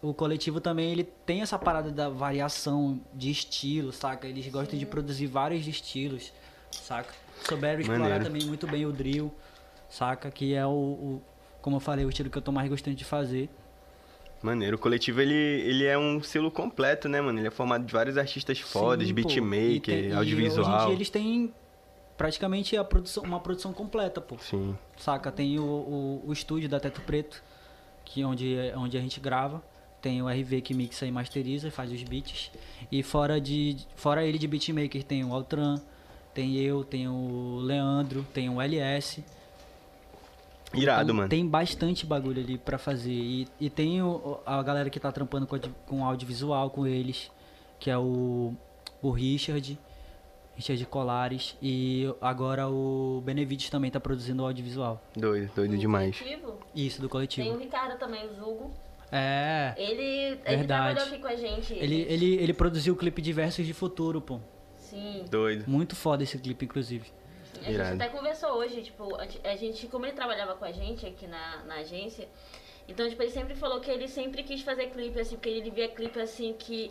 [0.00, 4.26] o coletivo também, ele tem essa parada da variação de estilo, saca?
[4.26, 6.32] Eles gostam de produzir vários estilos,
[6.70, 7.12] saca?
[7.48, 8.24] Souberam explorar Maneiro.
[8.24, 9.34] também muito bem o drill,
[9.88, 10.30] saca?
[10.30, 11.22] Que é o, o-
[11.64, 13.48] como eu falei, o estilo que eu tô mais gostando de fazer.
[14.42, 14.76] Maneiro.
[14.76, 17.38] O coletivo, ele, ele é um selo completo, né, mano?
[17.38, 20.66] Ele é formado de vários artistas fodas, beatmaker, tem- e audiovisual.
[20.66, 21.54] hoje em dia eles têm
[22.18, 24.36] praticamente a produção, uma produção completa, pô.
[24.38, 24.76] Sim.
[24.98, 25.32] Saca?
[25.32, 27.42] Tem o, o, o estúdio da Teto Preto,
[28.04, 29.62] que é onde, é onde a gente grava.
[30.02, 32.50] Tem o RV que mixa e masteriza, faz os beats.
[32.92, 35.80] E fora, de, fora ele de beatmaker tem o Altran,
[36.34, 39.24] tem eu, tem o Leandro, tem o LS.
[40.72, 41.28] Irado, Então, mano.
[41.28, 43.12] Tem bastante bagulho ali pra fazer.
[43.12, 47.30] E, e tem o- a galera que tá trampando com, com audiovisual com eles,
[47.78, 48.54] que é o,
[49.02, 49.78] o Richard,
[50.56, 51.56] Richard Colares.
[51.62, 55.00] E agora o Benevides também tá produzindo o audiovisual.
[55.16, 56.18] Doido, doido Do demais.
[56.18, 56.58] coletivo.
[56.74, 57.58] Isso, do Tem o coletivo.
[57.58, 58.70] Ricardo também, o Zugo.
[59.12, 59.74] É.
[59.76, 60.94] Ele, ele Verdade.
[60.96, 61.72] trabalhou aqui com a gente.
[61.74, 64.40] Ele, ele, ele produziu o clipe de Versos de Futuro, pô.
[64.76, 65.24] Sim.
[65.30, 65.64] Doido.
[65.68, 67.12] Muito foda esse clipe, inclusive.
[67.60, 70.72] A gente até conversou hoje, tipo, a gente- a gente, como ele trabalhava com a
[70.72, 72.28] gente aqui na, na agência,
[72.88, 75.88] então, tipo, ele sempre falou que ele sempre quis fazer clipe, assim, porque ele via
[75.88, 76.90] clipe, assim, que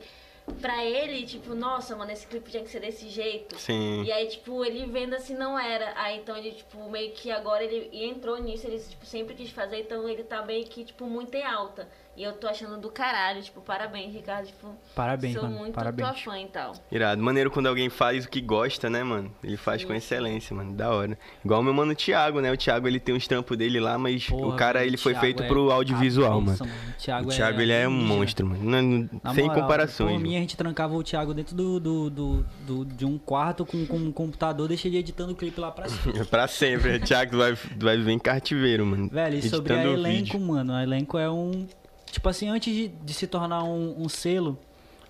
[0.62, 3.58] pra ele, tipo, nossa, mano, esse clipe tinha que ser desse jeito.
[3.58, 4.04] Sim.
[4.04, 5.94] E aí, tipo, ele vendo assim não era.
[5.96, 9.80] Aí então ele, tipo, meio que agora ele entrou nisso, ele tipo, sempre quis fazer,
[9.82, 11.88] então ele tá meio que, tipo, muito em alta.
[12.16, 15.58] E eu tô achando do caralho, tipo, parabéns, Ricardo, tipo, Parabéns, sou mano.
[15.58, 16.08] muito Parabéns.
[16.10, 16.74] tua fã e tal.
[16.92, 17.20] Irado.
[17.24, 19.32] Maneiro quando alguém faz o que gosta, né, mano?
[19.44, 20.74] Ele faz com excelência, mano.
[20.74, 21.18] Da hora.
[21.44, 22.52] Igual o meu mano Thiago, né?
[22.52, 25.42] O Thiago, ele tem uns trampos dele lá, mas Porra, o cara, ele foi feito
[25.42, 26.56] é pro audiovisual, mano.
[26.56, 28.06] cabeça, O Thiago, o Thiago, ele é um ninja.
[28.14, 28.64] monstro, mano.
[28.64, 30.12] Não- não- Na sem moral, comparações.
[30.12, 30.38] Por mim, mano.
[30.38, 33.98] a gente trancava o Thiago dentro do, do, do, do- de um quarto com, com
[33.98, 36.14] um computador, deixa ele editando o clipe lá pra cima.
[36.30, 37.00] pra sempre.
[37.00, 39.10] Thiago vai, vai viver em cativeiro, mano.
[39.10, 40.04] Velho, e sobre a elenco,
[40.34, 40.40] vídeo.
[40.40, 41.66] mano, a elenco é um.
[42.14, 44.56] Tipo assim, antes de, de se tornar um, um selo,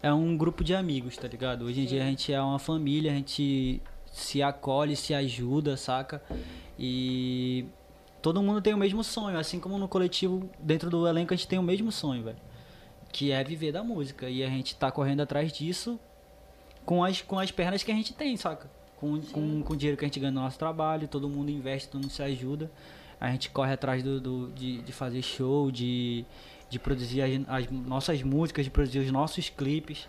[0.02, 1.66] é um grupo de amigos, tá ligado?
[1.66, 6.24] Hoje em dia a gente é uma família, a gente se acolhe, se ajuda, saca?
[6.80, 7.66] E
[8.22, 11.48] todo mundo tem o mesmo sonho, assim como no coletivo, dentro do elenco, a gente
[11.48, 12.38] tem o mesmo sonho, velho.
[13.12, 14.30] Que é viver da música.
[14.30, 16.00] E a gente tá correndo atrás disso
[16.86, 18.72] com as, com as pernas que a gente tem, saca?
[18.96, 21.90] Com, com, com o dinheiro que a gente ganha no nosso trabalho, todo mundo investe,
[21.90, 22.72] todo mundo se ajuda.
[23.20, 26.26] A gente corre atrás do, do- de, de fazer show, de,
[26.70, 30.08] de produzir as, as nossas músicas, de produzir os nossos clipes.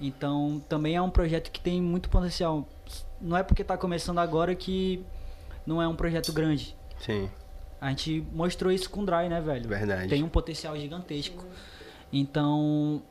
[0.00, 2.66] Então também é um projeto que tem muito potencial.
[3.20, 5.04] Não é porque tá começando agora que
[5.66, 6.74] não é um projeto grande.
[6.98, 7.30] Sim,
[7.80, 9.68] A gente mostrou isso com o Dry, né, velho?
[9.68, 10.08] verdade.
[10.08, 11.44] Tem um potencial gigantesco.
[12.12, 13.02] Então,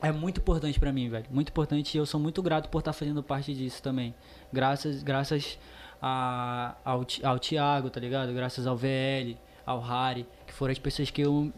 [0.00, 1.26] é muito importante pra mim, velho.
[1.30, 4.14] Muito importante e eu sou muito grato por estar fazendo parte disso também.
[4.52, 5.58] Graças, graças
[6.00, 8.32] a, ao, ao Thiago, tá ligado?
[8.32, 9.36] Graças ao VL,
[9.66, 11.52] ao Harry, que foram as pessoas que eu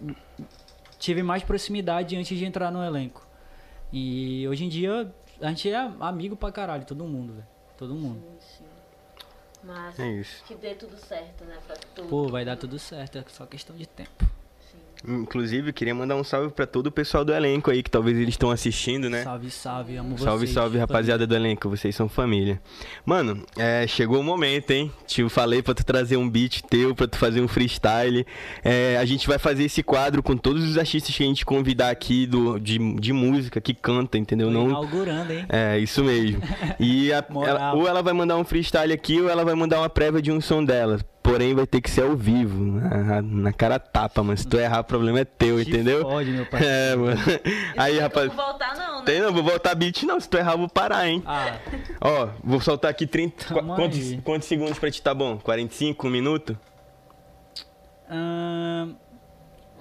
[0.99, 3.27] tive mais proximidade antes de entrar no elenco.
[3.93, 7.47] E hoje em dia, a gente é amigo pra caralho, todo mundo, velho.
[7.77, 8.23] Todo mundo.
[8.41, 8.65] Sim, sim.
[9.63, 10.45] Mas É isso.
[10.45, 11.57] que dê tudo certo, né?
[11.67, 12.09] Pra tudo.
[12.09, 14.25] Pô, vai dar tudo certo, é só questão de tempo.
[15.07, 18.31] Inclusive, queria mandar um salve pra todo o pessoal do elenco aí, que talvez eles
[18.31, 19.23] estão assistindo, né?
[19.23, 20.23] Salve, salve, amo vocês.
[20.25, 22.61] Salve, salve, rapaziada do elenco, vocês são família.
[23.05, 24.91] Mano, é, chegou o momento, hein?
[25.07, 28.27] Te falei pra tu trazer um beat teu, pra tu fazer um freestyle.
[28.63, 31.91] É, a gente vai fazer esse quadro com todos os artistas que a gente convidar
[31.91, 34.51] aqui do, de, de música, que canta, entendeu?
[34.51, 35.47] Não, inaugurando, hein?
[35.49, 36.41] é, isso mesmo.
[36.81, 39.89] E a- ela- ou ela vai mandar um freestyle aqui, ou ela vai mandar uma
[39.89, 40.99] prévia de um som dela.
[41.25, 44.37] Porém, vai ter que ser ao vivo, na, na cara tapa, mano.
[44.37, 46.03] Se tu errar, o problema é teu, Te entendeu?
[46.03, 46.61] Fode, meu pai.
[46.63, 47.17] É, mano.
[47.79, 48.27] Aí, Não rapaz.
[48.31, 49.05] vou voltar, não, né?
[49.07, 50.21] Tem não, vou voltar beat não.
[50.21, 51.23] Se tu errar, eu vou parar, hein?
[51.25, 51.57] Ah,
[51.99, 53.55] Ó, vou soltar aqui 30.
[53.55, 54.21] Tamo Quantos, aí.
[54.23, 55.39] quantos segundos pra ti tá bom?
[55.39, 56.59] 45, um minuto?
[58.11, 58.95] ahn,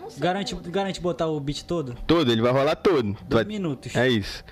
[0.02, 0.72] Um garante, segundo.
[0.72, 1.94] garante botar o beat todo?
[2.08, 3.04] Todo, ele vai rolar todo.
[3.04, 3.94] Dois vai- minutos.
[3.98, 4.46] É isso.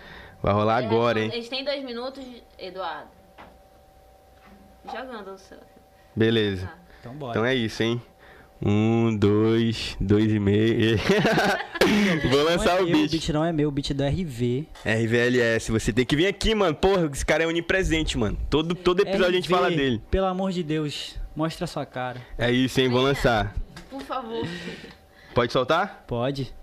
[0.43, 1.31] Vai rolar agora, hein?
[1.33, 2.23] Eles têm dois minutos,
[2.59, 3.07] Eduardo.
[4.85, 5.57] Jogando o seu.
[6.15, 6.67] Beleza.
[6.67, 6.80] Tá.
[7.01, 7.31] Então bora.
[7.31, 7.99] Então é isso, hein?
[8.63, 10.99] Um, dois, dois e meio.
[12.29, 13.07] Vou lançar é o meu, beat.
[13.07, 14.67] O beat não é meu, o beat é do RV.
[14.85, 16.75] RVLS, você tem que vir aqui, mano.
[16.75, 18.37] Porra, esse cara é onipresente, mano.
[18.51, 19.99] Todo, todo episódio a gente RV, fala dele.
[20.11, 22.21] Pelo amor de Deus, mostra a sua cara.
[22.37, 22.87] É isso, hein?
[22.87, 23.55] Vou lançar.
[23.89, 24.47] Por favor.
[25.33, 26.03] Pode soltar?
[26.05, 26.53] Pode.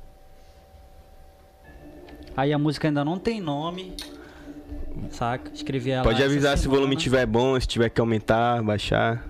[2.36, 3.96] Aí a música ainda não tem nome.
[5.10, 5.50] Saca?
[5.52, 6.04] Escrevi ela.
[6.04, 9.26] Pode avisar se o volume estiver bom, se tiver que aumentar, baixar.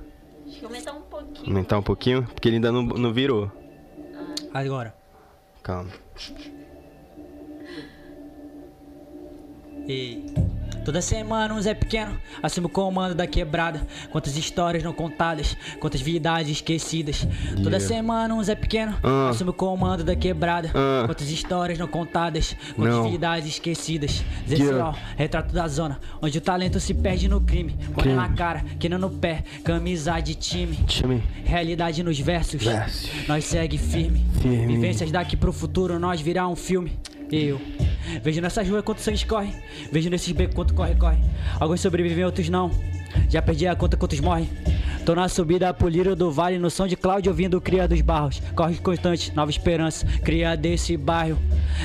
[0.62, 1.46] Aumentar um pouquinho.
[1.46, 3.50] Aumentar um pouquinho, porque ele ainda não, não virou.
[4.52, 4.94] Agora.
[5.62, 5.90] Calma.
[9.86, 10.26] Ei.
[10.88, 13.86] Toda semana um Zé Pequeno assume o comando da quebrada.
[14.10, 17.26] Quantas histórias não contadas, quantas vidas esquecidas.
[17.62, 17.86] Toda Yeah.
[17.86, 19.28] semana um Zé Pequeno Ah.
[19.28, 20.70] assume o comando da quebrada.
[20.74, 21.02] Ah.
[21.04, 23.10] Quantas histórias não contadas, quantas Não.
[23.10, 24.24] vidas esquecidas.
[24.48, 24.96] Zé Yeah.
[25.14, 27.76] Retrato da zona, onde o talento se perde no crime.
[27.94, 30.74] Olha na cara, quina no pé, camisa de time.
[30.86, 31.22] Time.
[31.44, 33.10] Realidade nos versos, Versos.
[33.28, 34.24] nós segue firme.
[34.40, 34.66] Firme.
[34.68, 36.98] Vivências daqui pro futuro, nós virar um filme.
[37.30, 37.60] Eu
[38.22, 39.52] vejo nessas ruas quanto sangue escorre,
[39.92, 41.18] vejo nesses becos quanto corre, corre.
[41.60, 42.70] Alguns sobrevivem, outros não.
[43.28, 44.48] Já perdi a conta quantos morrem.
[45.04, 48.40] Tô na subida poliro do vale, no som de Cláudio ouvindo cria dos barros.
[48.54, 51.38] Corre constante, nova esperança, cria desse bairro.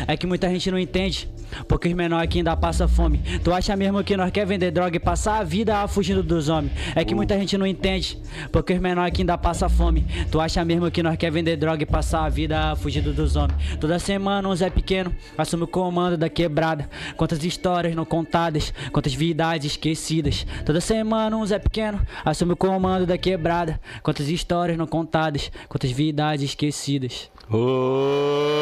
[0.08, 1.32] É que muita gente não entende.
[1.68, 3.20] Porque os menores aqui ainda passa fome.
[3.43, 6.72] Tu acha mesmo que nós quer vender droga e passar a vida fugindo dos homens?
[6.95, 8.18] É que muita gente não entende.
[8.51, 10.06] Porque os menores aqui ainda passa fome.
[10.32, 13.78] Tu acha mesmo que nós quer vender droga e passar a vida fugindo dos homens?
[13.80, 16.89] Toda semana um Zé Pequeno assume o comando da quebrada.
[17.16, 20.45] Quantas histórias não contadas, quantas vidas esquecidas.
[20.66, 23.80] Toda semana um Zé Pequeno assume o comando da quebrada.
[24.01, 27.30] Quantas histórias não contadas, quantas vidas esquecidas.
[27.49, 28.54] Ô!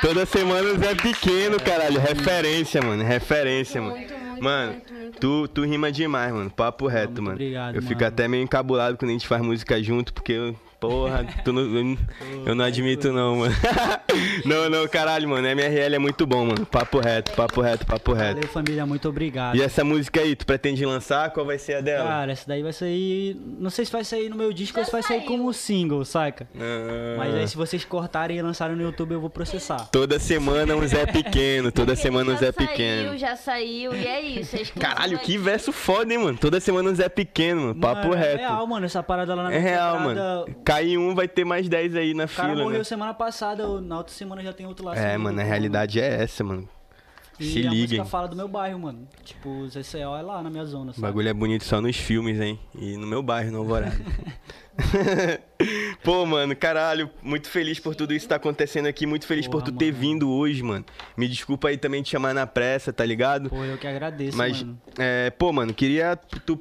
[0.00, 2.00] Toda semana o Zé Pequeno, caralho.
[2.00, 3.02] Referência, mano.
[3.02, 3.96] Referência, mano.
[4.40, 4.76] Mano,
[5.20, 6.48] tu, tu rima demais, mano.
[6.50, 7.34] Papo reto, mano.
[7.34, 11.26] obrigado, eu fico até meio encabulado quando a gente faz música junto, porque eu- Porra,
[11.44, 11.98] tu não, eu, não-
[12.46, 13.54] eu não admito não, mano.
[14.46, 15.46] não, não, caralho, mano.
[15.48, 16.64] MRL é muito bom, mano.
[16.64, 18.34] Papo reto, papo reto, papo reto.
[18.36, 19.56] Valeu, família, muito obrigado.
[19.56, 21.30] E essa música aí, tu pretende lançar?
[21.30, 22.08] Qual vai ser a dela?
[22.08, 23.36] Cara, essa daí vai sair.
[23.58, 25.28] Não sei se vai sair no meu disco ou se vai sair saiu.
[25.28, 26.48] como single, saca?
[26.54, 29.88] Ah, Mas aí se vocês cortarem e lançarem no YouTube, eu vou processar.
[29.90, 33.18] Toda semana um Zé Pequeno, toda Porque semana um já Zé saiu, Pequeno.
[33.18, 34.56] Já saiu, e é isso.
[34.56, 36.38] é Caralho, que verso foda, hein, mano?
[36.38, 37.74] Toda semana um Zé Pequeno, mano.
[37.80, 38.36] Papo Mano, reto.
[38.38, 40.46] É real, mano, essa parada lá na É real, mano.
[40.68, 42.84] Cai um, vai ter mais 10 aí na O cara fila, morreu né?
[42.84, 44.94] semana passada, na outra semana já tem outro lá.
[44.94, 46.68] É, mano, a realidade é essa, mano.
[47.40, 47.98] E Se a liguem.
[48.00, 49.08] música fala do meu bairro, mano.
[49.24, 51.06] Tipo, o ZCO é lá na minha zona, O sabe?
[51.06, 52.58] bagulho é bonito só nos filmes, hein?
[52.74, 53.96] E no meu bairro, no Alvorada.
[56.02, 59.06] Pô, mano, caralho, muito feliz por tudo isso que tá acontecendo aqui.
[59.06, 59.98] Muito feliz por Porra, tu ter mano.
[59.98, 60.84] vindo hoje, mano.
[61.16, 63.48] Me desculpa aí também te chamar na pressa, tá ligado?
[63.50, 64.80] Pô, eu que agradeço, Mas, mano.
[64.98, 66.60] é, pô, mano, queria tu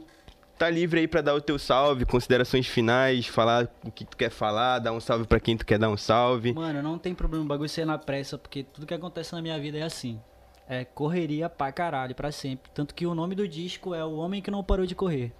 [0.57, 4.29] tá livre aí pra dar o teu salve, considerações finais, falar o que tu quer
[4.29, 6.53] falar, dar um salve pra quem tu quer dar um salve.
[6.53, 9.59] Mano, não tem problema o bagulho ser na pressa, porque tudo que acontece na minha
[9.59, 10.19] vida é assim.
[10.67, 12.69] É correria pra caralho, pra sempre.
[12.73, 15.31] Tanto que o nome do disco é O Homem que Não Parou de Correr.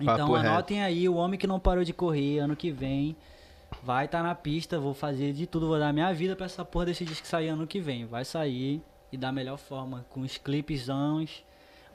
[0.00, 0.48] Então Papo reto.
[0.48, 3.16] anotem aí, O Homem que Não Parou de Correr, ano que vem.
[3.82, 6.86] Vai estar na pista, vou fazer de tudo, vou dar minha vida pra essa porra
[6.86, 8.06] desse disco sair ano que vem.
[8.06, 8.80] Vai sair
[9.12, 11.44] e da melhor forma, com os clipezãos.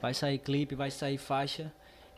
[0.00, 1.72] Vai sair clipe, vai sair faixa.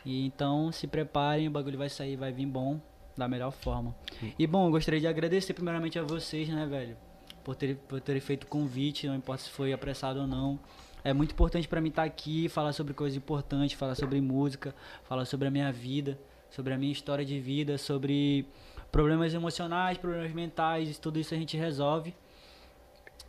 [0.04, 2.80] E então se preparem, o bagulho vai sair, vai vir bom,
[3.16, 3.94] da melhor forma.
[4.38, 6.96] E bom, eu gostaria de agradecer primeiramente a vocês, né, velho?
[7.42, 10.58] Por terem por terem feito o convite, não importa se foi apressado ou não.
[11.02, 14.74] É muito importante pra mim estar aqui, falar sobre coisas importantes, falar sobre música,
[15.04, 16.18] falar sobre a minha vida,
[16.50, 18.46] sobre a minha história de vida, sobre
[18.90, 22.14] problemas emocionais, problemas mentais, tudo isso a gente resolve.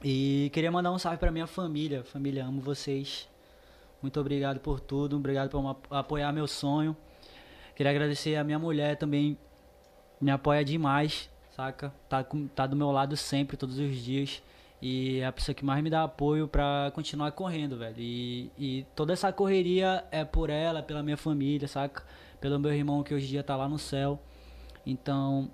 [0.03, 2.03] E queria mandar um salve pra minha família.
[2.03, 3.27] Família, amo vocês.
[4.05, 6.95] Muito obrigado por tudo, obrigado por apoiar meu sonho.
[7.75, 9.35] Queria agradecer a minha mulher também,
[10.21, 11.91] me apoia demais, saca?
[12.07, 14.43] Tá, tá do meu lado sempre, todos os dias.
[14.79, 17.95] E é a pessoa que mais me dá apoio pra continuar correndo, velho.
[17.97, 22.03] E, e toda essa correria é por ela, pela minha família, saca?
[22.39, 24.21] Pelo meu irmão que hoje em dia tá lá no céu.
[24.85, 25.49] Então,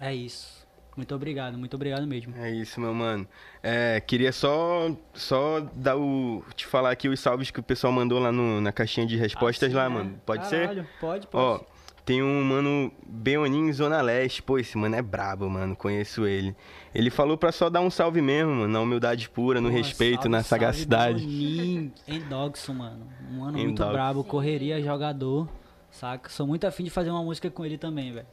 [0.00, 0.66] é isso.
[0.98, 2.34] Muito obrigado, muito obrigado mesmo.
[2.36, 3.24] É isso, meu mano.
[3.62, 8.18] É, queria só só dar o te falar aqui os salves que o pessoal mandou
[8.18, 9.88] lá no- na caixinha de respostas Ah, lá, é?
[9.88, 10.20] mano.
[10.26, 10.62] Pode ser?
[10.62, 11.44] Caralho, Pode, pode.
[11.44, 11.60] Ó,
[12.04, 14.42] tem um mano Beonin Zona Leste.
[14.42, 15.76] Pô, esse mano é brabo, mano.
[15.76, 16.52] Conheço ele.
[16.92, 18.66] Ele falou pra só dar um salve mesmo, mano.
[18.66, 21.22] Na humildade pura, no Porra, respeito, salve, na sagacidade.
[21.22, 23.06] Bonin, Endogson, mano.
[23.30, 25.48] Um mano muito brabo, correria, jogador,
[25.92, 26.28] saca?
[26.28, 28.26] Sou muito afim de fazer uma música com ele também, velho.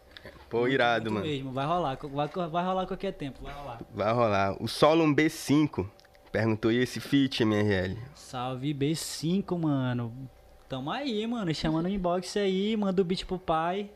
[0.56, 1.26] Pô, irado, mano.
[1.26, 3.82] mesmo, vai rolar, vai, vai rolar qualquer tempo, vai rolar.
[3.94, 4.64] Vai rolar.
[4.64, 5.86] O Solon B5
[6.32, 7.98] perguntou: e esse feat, MRL?
[8.16, 10.14] Salve B5, mano.
[10.70, 11.54] Tamo aí, mano.
[11.54, 13.90] Chama no inbox aí, manda o beat pro pai.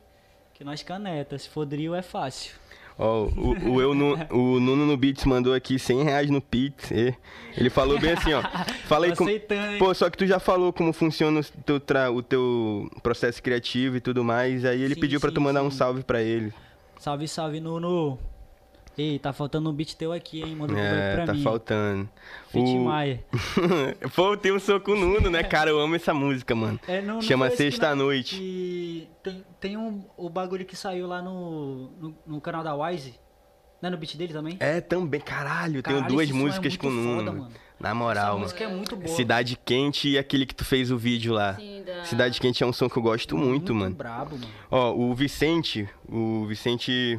[0.54, 1.38] Que nós caneta.
[1.38, 2.59] Se for drill é fácil.
[3.02, 3.94] Ó, o, o, eu
[4.30, 6.92] o Nuno no Beats mandou aqui 100 reais no Pix.
[6.92, 7.16] e
[7.56, 8.42] Ele falou bem assim, ó.
[9.24, 9.80] Aceitando, hein?
[9.80, 13.96] Pô, só que tu já falou como funciona o teu, tra- o teu processo criativo
[13.96, 14.66] e tudo mais.
[14.66, 15.78] Aí ele Sim, pediu pra tu sim, mandar um sim.
[15.78, 16.54] salve pra ele.
[17.00, 18.20] Salve, salve, Nuno.
[19.00, 20.56] Ei, tá faltando um beat teu aqui, hein?
[20.58, 21.42] Manda um É, pra tá mim.
[21.42, 22.10] faltando.
[22.50, 23.24] Fit O- Maia.
[24.14, 25.70] Pô, tem um soco Nuno, né, cara?
[25.70, 26.78] Eu amo essa música, mano.
[26.86, 28.36] É, não- não Chama que Sexta Noite.
[28.36, 33.16] que tem, tem um, o bagulho que saiu lá no, no, no canal da Wise.
[33.82, 34.58] Não é no beat dele também?
[34.60, 35.82] É, também, caralho.
[35.82, 37.18] Tenho Caralho, duas esse som é músicas muito com o Nuno.
[37.20, 37.42] foda, mano.
[37.44, 37.54] mano.
[37.80, 38.40] Na Essa moral, mano.
[38.42, 39.08] música é muito boa.
[39.16, 41.56] Cidade Quente e aquele que tu fez o vídeo lá.
[41.56, 43.96] Sim, da- Cidade Quente é um som que eu gosto muito, mano.
[43.96, 44.52] brabo, mano.
[44.70, 47.18] Ó, o Vicente, o Vicente.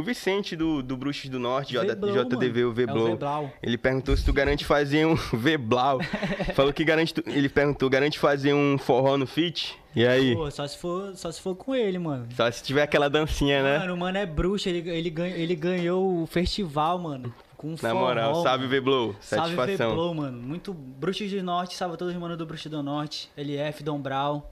[0.00, 2.98] O Vicente do, do Bruxos do Norte, JDV, o mano.
[2.98, 3.06] É o.
[3.10, 3.52] Veblau.
[3.62, 5.98] Ele perguntou se tu garante fazer um Veblau.
[6.56, 7.12] Falou que garante.
[7.12, 9.78] tu- Ele perguntou, garante fazer um forró no fit?
[9.94, 10.34] E aí?
[10.34, 12.26] Pô, só se, for, só se for com ele, mano.
[12.34, 13.78] Só se tiver aquela dancinha, né?
[13.80, 17.34] Mano, o mano é bruxo, ele, ele, ganha, ele ganhou o festival, mano.
[17.58, 18.70] Com Na forró, moral, salve mano.
[18.70, 19.16] Veblow.
[19.20, 19.90] Salve Satisfação.
[19.90, 20.40] Veblow, mano.
[20.40, 23.28] Muito Bruxos do Norte, salve todos os manos do Bruxos do Norte.
[23.36, 24.50] LF, Dom Brau.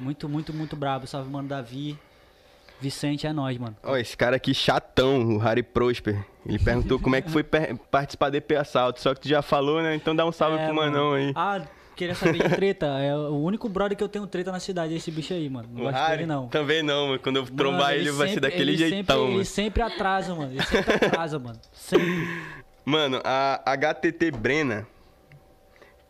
[0.00, 1.06] Muito, muito, muito brabo.
[1.06, 1.98] Salve, mano, Davi.
[2.80, 3.76] Vicente, é nóis, mano.
[3.82, 6.24] Ó, esse cara aqui chatão, o Harry Prosper.
[6.46, 7.42] Ele perguntou como é que foi
[7.90, 9.00] participar do EP Assalto.
[9.00, 9.94] Só que tu já falou, né?
[9.94, 10.92] Então dá um salve É, pro mano.
[10.92, 11.32] manão aí.
[11.34, 11.62] Ah,
[11.96, 12.86] queria saber de treta.
[12.98, 15.68] É o único brother que eu tenho treta na cidade, é esse bicho aí, mano.
[15.72, 16.48] Não O gosto Harry dele, não.
[16.48, 17.18] também não, mano.
[17.20, 19.36] Quando eu Mano, trombar ele, vai ser daquele ele jeitão, sempre, mano.
[19.38, 20.52] Ele sempre atrasa, mano.
[20.52, 21.60] Ele sempre atrasa, mano.
[21.72, 22.28] Sempre.
[22.84, 24.86] Mano, a HTT Brena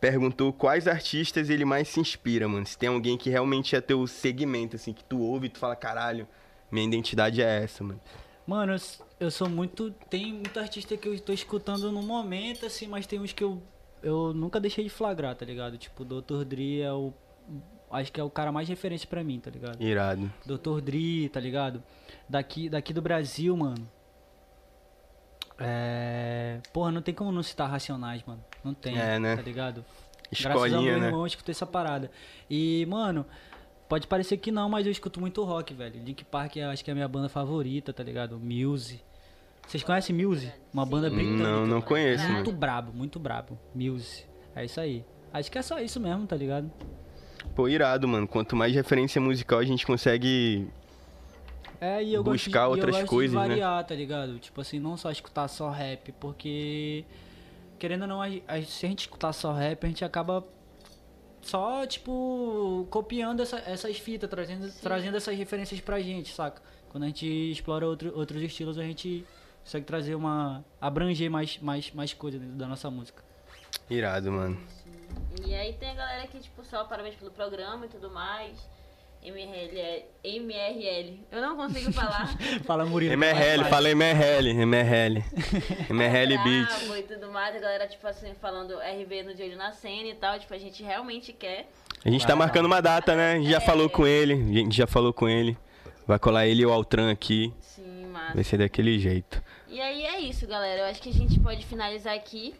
[0.00, 2.66] perguntou quais artistas ele mais se inspira, mano.
[2.66, 5.76] Se tem alguém que realmente é teu segmento, assim, que tu ouve e tu fala,
[5.76, 6.26] caralho,
[6.74, 8.00] minha identidade é essa, mano.
[8.46, 8.76] Mano,
[9.18, 9.90] eu, sou muito.
[10.10, 13.62] Tem muito artista que eu tô escutando no momento, assim, mas tem uns que eu,
[14.02, 15.78] eu nunca deixei de flagrar, tá ligado?
[15.78, 16.44] Tipo, o Dr.
[16.44, 17.12] Dre é o.
[17.90, 19.80] acho que é o cara mais referência pra mim, tá ligado?
[19.82, 20.30] Irado.
[20.44, 20.80] Dr.
[20.82, 21.82] Dre, tá ligado?
[22.28, 23.88] Daqui, daqui do Brasil, mano.
[25.58, 26.60] É.
[26.72, 28.44] Porra, não tem como não citar Racionais, mano.
[28.62, 29.36] Não tem, É, né?
[29.36, 29.84] tá ligado?
[30.30, 31.06] Graças ao Escolinha, meu né?
[31.06, 32.10] irmão, eu escutei essa parada.
[32.50, 33.24] E, mano,
[33.88, 36.02] pode parecer que não, mas eu escuto muito rock, velho.
[36.02, 38.38] Link Park eu acho que é a minha banda favorita, tá ligado?
[38.38, 39.00] Muse.
[39.66, 40.52] Vocês conhecem Muse?
[40.72, 41.42] Uma banda britânica.
[41.42, 42.58] Não, não conheço, Muito mano.
[42.58, 43.58] brabo, muito brabo.
[43.74, 44.24] Muse.
[44.54, 45.04] É isso aí.
[45.32, 46.70] Acho que é só isso mesmo, tá ligado?
[47.54, 48.26] Pô, irado, mano.
[48.28, 50.68] Quanto mais referência musical a gente consegue.
[51.80, 53.48] É, e eu Buscar gosto de, e outras eu gosto coisas, de né?
[53.48, 54.38] variar, tá ligado?
[54.38, 57.04] Tipo assim, não só escutar só rap, porque
[57.78, 60.44] querendo ou não, a, a- se a gente escutar só rap, a gente acaba
[61.44, 66.60] só, tipo, copiando essa- essas fitas, trazendo, trazendo essas referências pra gente, saca?
[66.90, 69.24] Quando a gente explora outro, outros estilos, a gente
[69.64, 70.64] consegue trazer uma.
[70.80, 73.22] abranger mais, mais, mais coisas dentro da nossa música.
[73.90, 74.58] Irado, mano.
[75.46, 78.58] E aí tem a galera que, tipo, só parabéns pelo programa e tudo mais.
[79.24, 81.18] MRL, MRL.
[81.32, 82.36] Eu não consigo falar.
[82.64, 83.14] Fala, Murilo.
[83.14, 85.24] MRL, fala MRL, MRL.
[85.88, 86.36] MRL.
[86.36, 87.56] Bravo e tudo mais.
[87.56, 90.38] A galera, tipo assim, falando RB no de olho na cena e tal.
[90.38, 91.70] Tipo, a gente realmente quer.
[92.04, 93.32] A gente tá marcando uma data, né?
[93.32, 94.34] A gente já falou com ele.
[94.34, 95.56] A gente já falou com ele.
[96.06, 97.50] Vai colar ele e o Altran aqui.
[97.60, 98.34] Sim, massa.
[98.34, 99.42] Vai ser daquele jeito.
[99.68, 100.82] E aí é isso, galera.
[100.82, 102.54] Eu acho que a gente pode finalizar aqui.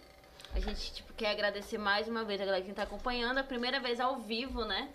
[0.55, 3.37] A gente, tipo, quer agradecer mais uma vez a galera que tá acompanhando.
[3.37, 4.89] A primeira vez ao vivo, né?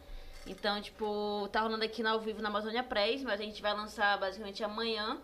[0.48, 4.18] Então, tipo, tá rolando aqui ao vivo na Amazônia Press, mas a gente vai lançar
[4.18, 5.22] basicamente amanhã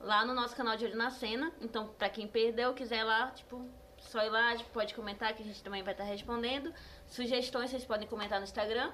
[0.00, 1.52] lá no nosso canal de Olho na Cena.
[1.60, 5.42] Então, pra quem perdeu, quiser ir lá, tipo, só ir lá, tipo, pode comentar que
[5.42, 6.72] a gente também vai estar respondendo.
[7.06, 8.92] Sugestões vocês podem comentar no Instagram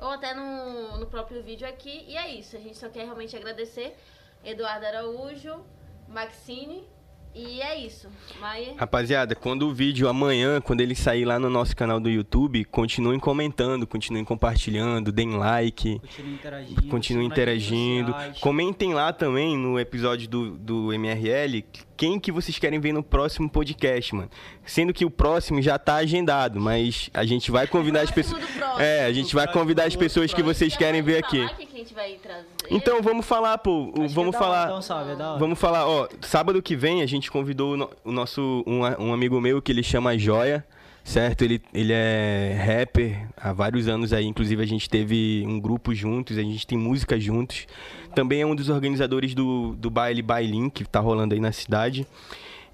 [0.00, 2.04] ou até no, no próprio vídeo aqui.
[2.08, 3.96] E é isso, a gente só quer realmente agradecer
[4.44, 5.64] Eduardo Araújo,
[6.08, 6.88] Maxine,
[7.34, 8.08] e é isso.
[8.40, 8.74] Maia.
[8.76, 13.18] Rapaziada, quando o vídeo amanhã, quando ele sair lá no nosso canal do YouTube, continuem
[13.18, 16.00] comentando, continuem compartilhando, deem like.
[16.00, 16.82] Continue interagindo.
[16.88, 18.14] Continuem interagindo.
[18.40, 21.64] Comentem lá também no episódio do, do MRL
[21.98, 24.30] quem que vocês querem ver no próximo podcast, mano.
[24.64, 28.40] Sendo que o próximo já tá agendado, mas a gente vai convidar as pessoas.
[28.78, 31.44] É, a gente vai convidar as pessoas que vocês querem ver aqui.
[31.88, 32.46] Gente vai trazer?
[32.70, 33.84] Então vamos falar, pô.
[33.88, 34.64] Acho que é vamos da hora, falar.
[34.66, 35.38] Então, salve, é da hora.
[35.38, 39.12] Vamos falar, ó, sábado que vem a gente convidou o, no- o nosso um, um
[39.12, 40.64] amigo meu que ele chama Joia,
[41.04, 41.42] certo?
[41.42, 46.36] Ele, ele é rapper há vários anos aí, inclusive a gente teve um grupo juntos,
[46.36, 47.66] a gente tem música juntos.
[48.14, 52.06] Também é um dos organizadores do, do baile Bailin, que tá rolando aí na cidade.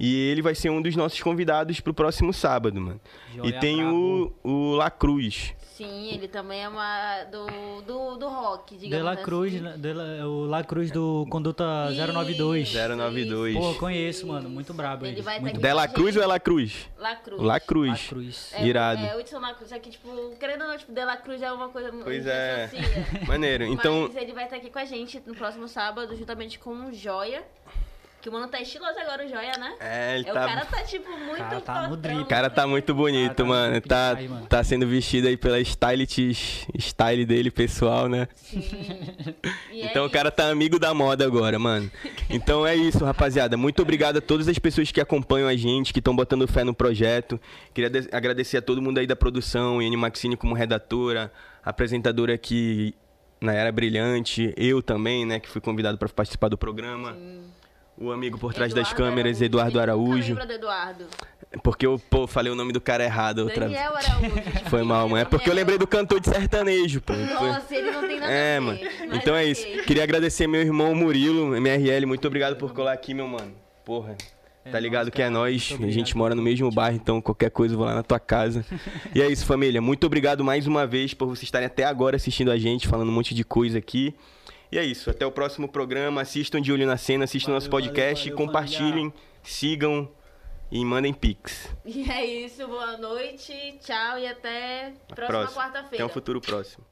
[0.00, 3.00] E ele vai ser um dos nossos convidados pro próximo sábado, mano.
[3.32, 5.54] e Joia tem o, o La Cruz.
[5.76, 9.60] Sim, ele também é uma do, do, do rock, De digamos La Cruz, assim.
[9.64, 9.74] né?
[9.76, 12.68] De La- o La Cruz do Conduta 092.
[12.68, 13.54] Isso, 092.
[13.56, 14.26] Pô, isso, conheço, isso.
[14.28, 14.48] mano.
[14.48, 15.22] Muito brabo Ele ele.
[15.22, 16.88] vai Muito Dela Cruz ou é La Cruz?
[16.96, 17.42] La Cruz.
[17.42, 17.90] La Cruz.
[17.90, 18.52] La Cruz.
[18.52, 19.04] É, Irado.
[19.04, 21.42] É, o Edson La Cruz, é que, tipo, querendo ou não, tipo, De La Cruz
[21.42, 22.70] é uma coisa muito Pois é.
[23.26, 23.64] Maneiro.
[23.64, 26.92] Então, Mas ele vai estar aqui com a gente no próximo sábado, juntamente com o
[26.94, 27.42] Joia.
[28.24, 29.74] Que o mano tá estiloso agora, o Joia, né?
[29.78, 32.20] é, ele É, tá O cara tá, tipo, muito Cara, tá no drip.
[32.22, 33.80] O cara tá muito bonito, Ah, tá mano.
[33.82, 34.46] Tá, demais, mano.
[34.46, 38.26] tá sendo vestido aí pela stylist, style dele, pessoal, né?
[39.70, 40.14] E é Então o isso.
[40.14, 41.90] cara tá amigo da moda agora, mano.
[42.30, 43.58] Então é isso, rapaziada.
[43.58, 46.72] Muito obrigado a todas as pessoas que acompanham a gente, que estão botando fé no
[46.72, 47.38] projeto.
[47.74, 51.30] Queria de- agradecer a todo mundo aí da produção, Iane Maxine como redatora,
[51.62, 52.94] apresentadora aqui
[53.38, 57.14] na Era Brilhante, eu também, né, que fui convidado para participar do programa.
[57.96, 59.44] O amigo por trás das Eduardo câmeras, Araújo.
[59.44, 60.28] Eduardo Araújo.
[60.34, 61.04] lembra do Eduardo?
[61.62, 63.78] Porque eu, pô, falei o nome do cara errado outra vez.
[63.80, 64.42] Daniel Araújo.
[64.68, 65.22] Foi mal, mano.
[65.22, 67.12] É porque eu lembrei do cantor de sertanejo, pô.
[67.12, 68.66] Nossa, ele não tem nada É, a ver.
[68.66, 68.80] mano.
[69.12, 69.64] Então é isso.
[69.86, 72.06] Queria agradecer meu irmão Murilo, MRL.
[72.06, 73.52] Muito obrigado por colar aqui, meu mano.
[73.84, 74.16] Porra.
[74.72, 75.76] Tá É ligado nóis, que é nós.
[75.80, 78.64] A gente mora no mesmo bairro, então qualquer coisa eu vou lá na tua casa.
[79.14, 79.80] E é isso, família.
[79.80, 83.12] Muito obrigado mais uma vez por vocês estarem até agora assistindo a gente, falando um
[83.12, 84.14] monte de coisa aqui.
[84.74, 85.08] E é isso.
[85.08, 86.22] Até o próximo programa.
[86.22, 90.10] Assistam de olho na cena, assistam Valeu, nosso podcast, valeu, valeu, compartilhem, sigam
[90.68, 91.72] e mandem pix.
[91.84, 95.60] E é isso, boa noite, tchau e até próxima Próximo.
[95.60, 96.06] Até quarta-feira.
[96.06, 96.84] um futuro próximo.